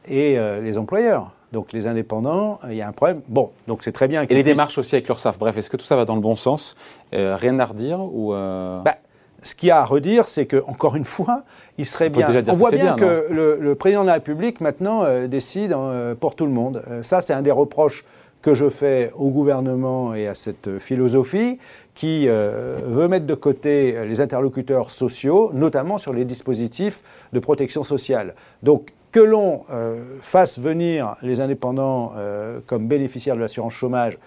et 0.07 0.37
euh, 0.37 0.61
les 0.61 0.77
employeurs. 0.77 1.31
Donc 1.51 1.73
les 1.73 1.87
indépendants, 1.87 2.59
il 2.69 2.75
y 2.75 2.81
a 2.81 2.87
un 2.87 2.91
problème. 2.91 3.21
Bon, 3.27 3.51
donc 3.67 3.83
c'est 3.83 3.91
très 3.91 4.07
bien. 4.07 4.23
Et 4.29 4.33
les 4.33 4.43
démarches 4.43 4.77
aussi 4.77 4.95
avec 4.95 5.07
l'URSSAF. 5.07 5.39
Bref, 5.39 5.57
est-ce 5.57 5.69
que 5.69 5.77
tout 5.77 5.85
ça 5.85 5.95
va 5.95 6.05
dans 6.05 6.15
le 6.15 6.21
bon 6.21 6.35
sens 6.35 6.75
euh, 7.13 7.35
Rien 7.35 7.57
à 7.59 7.65
redire 7.65 7.99
ou 7.99 8.33
euh 8.33 8.79
bah, 8.81 8.97
Ce 9.41 9.55
qu'il 9.55 9.69
y 9.69 9.71
a 9.71 9.79
à 9.79 9.85
redire, 9.85 10.27
c'est 10.27 10.45
que 10.45 10.63
encore 10.67 10.95
une 10.95 11.05
fois, 11.05 11.43
il 11.79 11.87
serait 11.87 12.09
bien. 12.09 12.27
On 12.49 12.53
voit 12.53 12.69
bien, 12.69 12.95
que 12.95 13.27
le, 13.31 13.75
président 13.75 14.01
de 14.01 14.07
la 14.07 14.13
République 14.13 14.61
maintenant 14.61 15.05
décide 15.27 15.75
pour 16.19 16.35
tout 16.35 16.45
le 16.45 16.51
monde. 16.51 16.83
ça, 17.01 17.21
c'est 17.21 17.33
un 17.33 17.41
des 17.41 17.51
reproches 17.51 18.05
que 18.41 18.53
je 18.53 18.69
fais 18.69 19.11
au 19.15 19.29
gouvernement 19.31 20.13
et 20.13 20.27
à 20.27 20.35
cette 20.35 20.77
philosophie, 20.77 21.57
qui 21.99 22.29
euh, 22.29 22.79
veut 22.85 23.09
mettre 23.09 23.25
de 23.25 23.33
côté 23.33 24.05
les 24.05 24.21
interlocuteurs 24.21 24.89
sociaux, 24.89 25.51
notamment 25.53 25.97
sur 25.97 26.13
les 26.13 26.23
dispositifs 26.23 27.03
de 27.33 27.39
protection 27.39 27.83
sociale. 27.83 28.35
Donc 28.63 28.93
que 29.11 29.19
l'on 29.19 29.65
euh, 29.69 30.17
fasse 30.21 30.59
venir 30.59 31.17
les 31.21 31.41
indépendants 31.41 32.13
euh, 32.15 32.61
comme 32.65 32.87
bénéficiaires 32.87 33.35
de 33.35 33.41
l'assurance 33.41 33.73
chômage, 33.73 34.17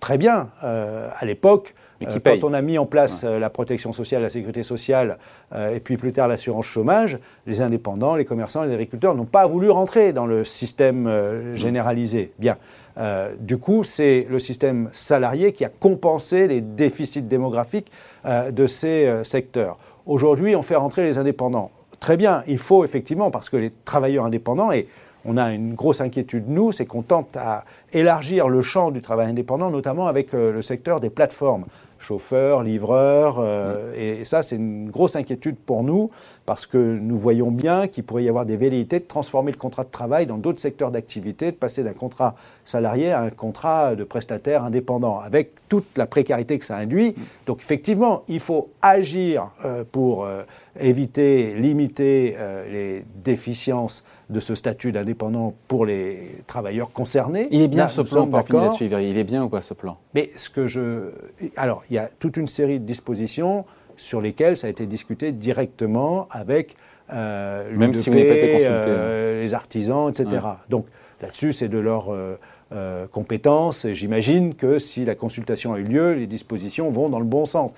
très 0.00 0.16
bien. 0.16 0.48
à 0.62 1.24
l'époque, 1.26 1.74
quand 2.00 2.44
on 2.44 2.54
a 2.54 2.62
mis 2.62 2.78
en 2.78 2.86
place 2.86 3.24
la 3.24 3.50
protection 3.50 3.92
sociale, 3.92 4.22
la 4.22 4.28
sécurité 4.28 4.62
sociale, 4.62 5.18
et 5.52 5.80
puis 5.80 5.96
plus 5.96 6.12
tard 6.12 6.28
l'assurance 6.28 6.66
chômage, 6.66 7.18
les 7.46 7.60
indépendants, 7.62 8.14
les 8.14 8.24
commerçants, 8.24 8.62
les 8.62 8.72
agriculteurs 8.72 9.16
n'ont 9.16 9.24
pas 9.24 9.44
voulu 9.48 9.68
rentrer 9.70 10.12
dans 10.12 10.24
le 10.26 10.44
système 10.44 11.54
généralisé. 11.56 12.32
Bien. 12.38 12.58
Euh, 12.98 13.34
du 13.38 13.58
coup, 13.58 13.84
c'est 13.84 14.26
le 14.28 14.38
système 14.38 14.88
salarié 14.92 15.52
qui 15.52 15.64
a 15.64 15.68
compensé 15.68 16.48
les 16.48 16.60
déficits 16.60 17.22
démographiques 17.22 17.90
euh, 18.26 18.50
de 18.50 18.66
ces 18.66 19.06
euh, 19.06 19.24
secteurs. 19.24 19.78
Aujourd'hui, 20.06 20.56
on 20.56 20.62
fait 20.62 20.76
rentrer 20.76 21.02
les 21.02 21.18
indépendants. 21.18 21.70
Très 22.00 22.16
bien, 22.16 22.42
il 22.46 22.58
faut 22.58 22.84
effectivement, 22.84 23.30
parce 23.30 23.50
que 23.50 23.56
les 23.56 23.72
travailleurs 23.84 24.24
indépendants, 24.24 24.72
et 24.72 24.88
on 25.24 25.36
a 25.36 25.52
une 25.52 25.74
grosse 25.74 26.00
inquiétude, 26.00 26.44
nous, 26.48 26.72
c'est 26.72 26.86
qu'on 26.86 27.02
tente 27.02 27.36
à 27.36 27.64
élargir 27.92 28.48
le 28.48 28.62
champ 28.62 28.90
du 28.90 29.02
travail 29.02 29.28
indépendant, 29.28 29.70
notamment 29.70 30.06
avec 30.06 30.32
le 30.32 30.62
secteur 30.62 31.00
des 31.00 31.10
plateformes 31.10 31.64
chauffeurs, 31.98 32.62
livreurs. 32.62 33.36
Euh, 33.38 33.92
et, 33.96 34.24
ça, 34.24 34.42
c'est 34.42 34.56
une 34.56 34.90
grosse 34.90 35.16
inquiétude 35.16 35.56
pour 35.56 35.82
nous 35.82 36.10
parce 36.48 36.64
que 36.64 36.78
nous 36.78 37.18
voyons 37.18 37.50
bien 37.50 37.88
qu'il 37.88 38.04
pourrait 38.04 38.24
y 38.24 38.28
avoir 38.30 38.46
des 38.46 38.56
velléités 38.56 39.00
de 39.00 39.04
transformer 39.04 39.52
le 39.52 39.58
contrat 39.58 39.84
de 39.84 39.90
travail 39.90 40.24
dans 40.24 40.38
d'autres 40.38 40.60
secteurs 40.60 40.90
d'activité, 40.90 41.50
de 41.50 41.56
passer 41.56 41.84
d'un 41.84 41.92
contrat 41.92 42.36
salarié 42.64 43.12
à 43.12 43.20
un 43.20 43.28
contrat 43.28 43.94
de 43.94 44.02
prestataire 44.02 44.64
indépendant, 44.64 45.18
avec 45.18 45.50
toute 45.68 45.84
la 45.98 46.06
précarité 46.06 46.58
que 46.58 46.64
ça 46.64 46.78
induit. 46.78 47.14
Donc 47.44 47.60
effectivement, 47.60 48.22
il 48.28 48.40
faut 48.40 48.70
agir 48.80 49.50
euh, 49.66 49.84
pour 49.92 50.24
euh, 50.24 50.44
éviter, 50.80 51.52
limiter 51.52 52.34
les 52.72 53.04
déficiences 53.22 54.02
de 54.30 54.40
ce 54.40 54.54
statut 54.54 54.90
d'indépendant 54.90 55.52
pour 55.68 55.84
les 55.84 56.42
travailleurs 56.46 56.92
concernés. 56.92 57.48
Il 57.50 57.60
est 57.60 57.68
bien 57.68 57.82
Là, 57.82 57.88
ce 57.88 58.00
plan, 58.00 58.26
d'accord. 58.26 58.62
là-dessus. 58.62 58.86
Il 58.86 59.18
est 59.18 59.24
bien 59.24 59.44
ou 59.44 59.50
pas 59.50 59.60
ce 59.60 59.74
plan? 59.74 59.98
Mais 60.14 60.30
ce 60.36 60.48
que 60.48 60.66
je. 60.66 61.10
Alors, 61.56 61.82
il 61.90 61.96
y 61.96 61.98
a 61.98 62.08
toute 62.18 62.38
une 62.38 62.46
série 62.46 62.80
de 62.80 62.84
dispositions 62.86 63.66
sur 63.98 64.22
lesquelles 64.22 64.56
ça 64.56 64.68
a 64.68 64.70
été 64.70 64.86
discuté 64.86 65.32
directement 65.32 66.26
avec 66.30 66.76
euh, 67.12 67.70
Même 67.76 67.94
si 67.94 68.10
l'UDP, 68.10 68.18
vous 68.18 68.24
n'avez 68.24 68.40
pas 68.40 68.46
été 68.46 68.52
consulté, 68.52 68.90
hein. 68.90 68.94
euh, 68.94 69.42
les 69.42 69.54
artisans, 69.54 70.08
etc. 70.08 70.28
Donc 70.68 70.86
là-dessus, 71.20 71.52
c'est 71.52 71.68
de 71.68 71.78
leur 71.78 72.12
euh, 72.12 72.38
euh, 72.72 73.06
compétence. 73.06 73.84
Et 73.84 73.94
j'imagine 73.94 74.54
que 74.54 74.78
si 74.78 75.04
la 75.04 75.14
consultation 75.14 75.74
a 75.74 75.78
eu 75.78 75.84
lieu, 75.84 76.12
les 76.14 76.26
dispositions 76.26 76.90
vont 76.90 77.08
dans 77.08 77.18
le 77.18 77.24
bon 77.24 77.46
sens. 77.46 77.74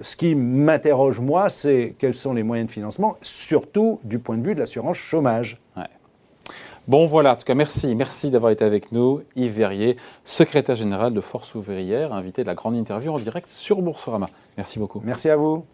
Ce 0.00 0.16
qui 0.16 0.34
m'interroge, 0.34 1.20
moi, 1.20 1.48
c'est 1.48 1.94
quels 1.98 2.14
sont 2.14 2.32
les 2.32 2.42
moyens 2.42 2.68
de 2.68 2.72
financement, 2.72 3.18
surtout 3.20 4.00
du 4.04 4.18
point 4.18 4.38
de 4.38 4.46
vue 4.46 4.54
de 4.54 4.60
l'assurance 4.60 4.96
chômage. 4.96 5.60
Ouais. 5.76 5.84
Bon, 6.88 7.06
voilà. 7.06 7.32
En 7.32 7.36
tout 7.36 7.44
cas, 7.44 7.54
merci. 7.54 7.94
Merci 7.94 8.30
d'avoir 8.30 8.52
été 8.52 8.64
avec 8.64 8.92
nous. 8.92 9.22
Yves 9.36 9.52
Verrier, 9.52 9.96
secrétaire 10.24 10.74
général 10.74 11.14
de 11.14 11.20
Force 11.20 11.54
ouvrière, 11.54 12.12
invité 12.12 12.42
de 12.42 12.48
la 12.48 12.54
grande 12.54 12.76
interview 12.76 13.12
en 13.12 13.18
direct 13.18 13.48
sur 13.48 13.80
Boursorama. 13.82 14.26
Merci 14.56 14.78
beaucoup. 14.78 15.00
Merci 15.04 15.30
à 15.30 15.36
vous. 15.36 15.64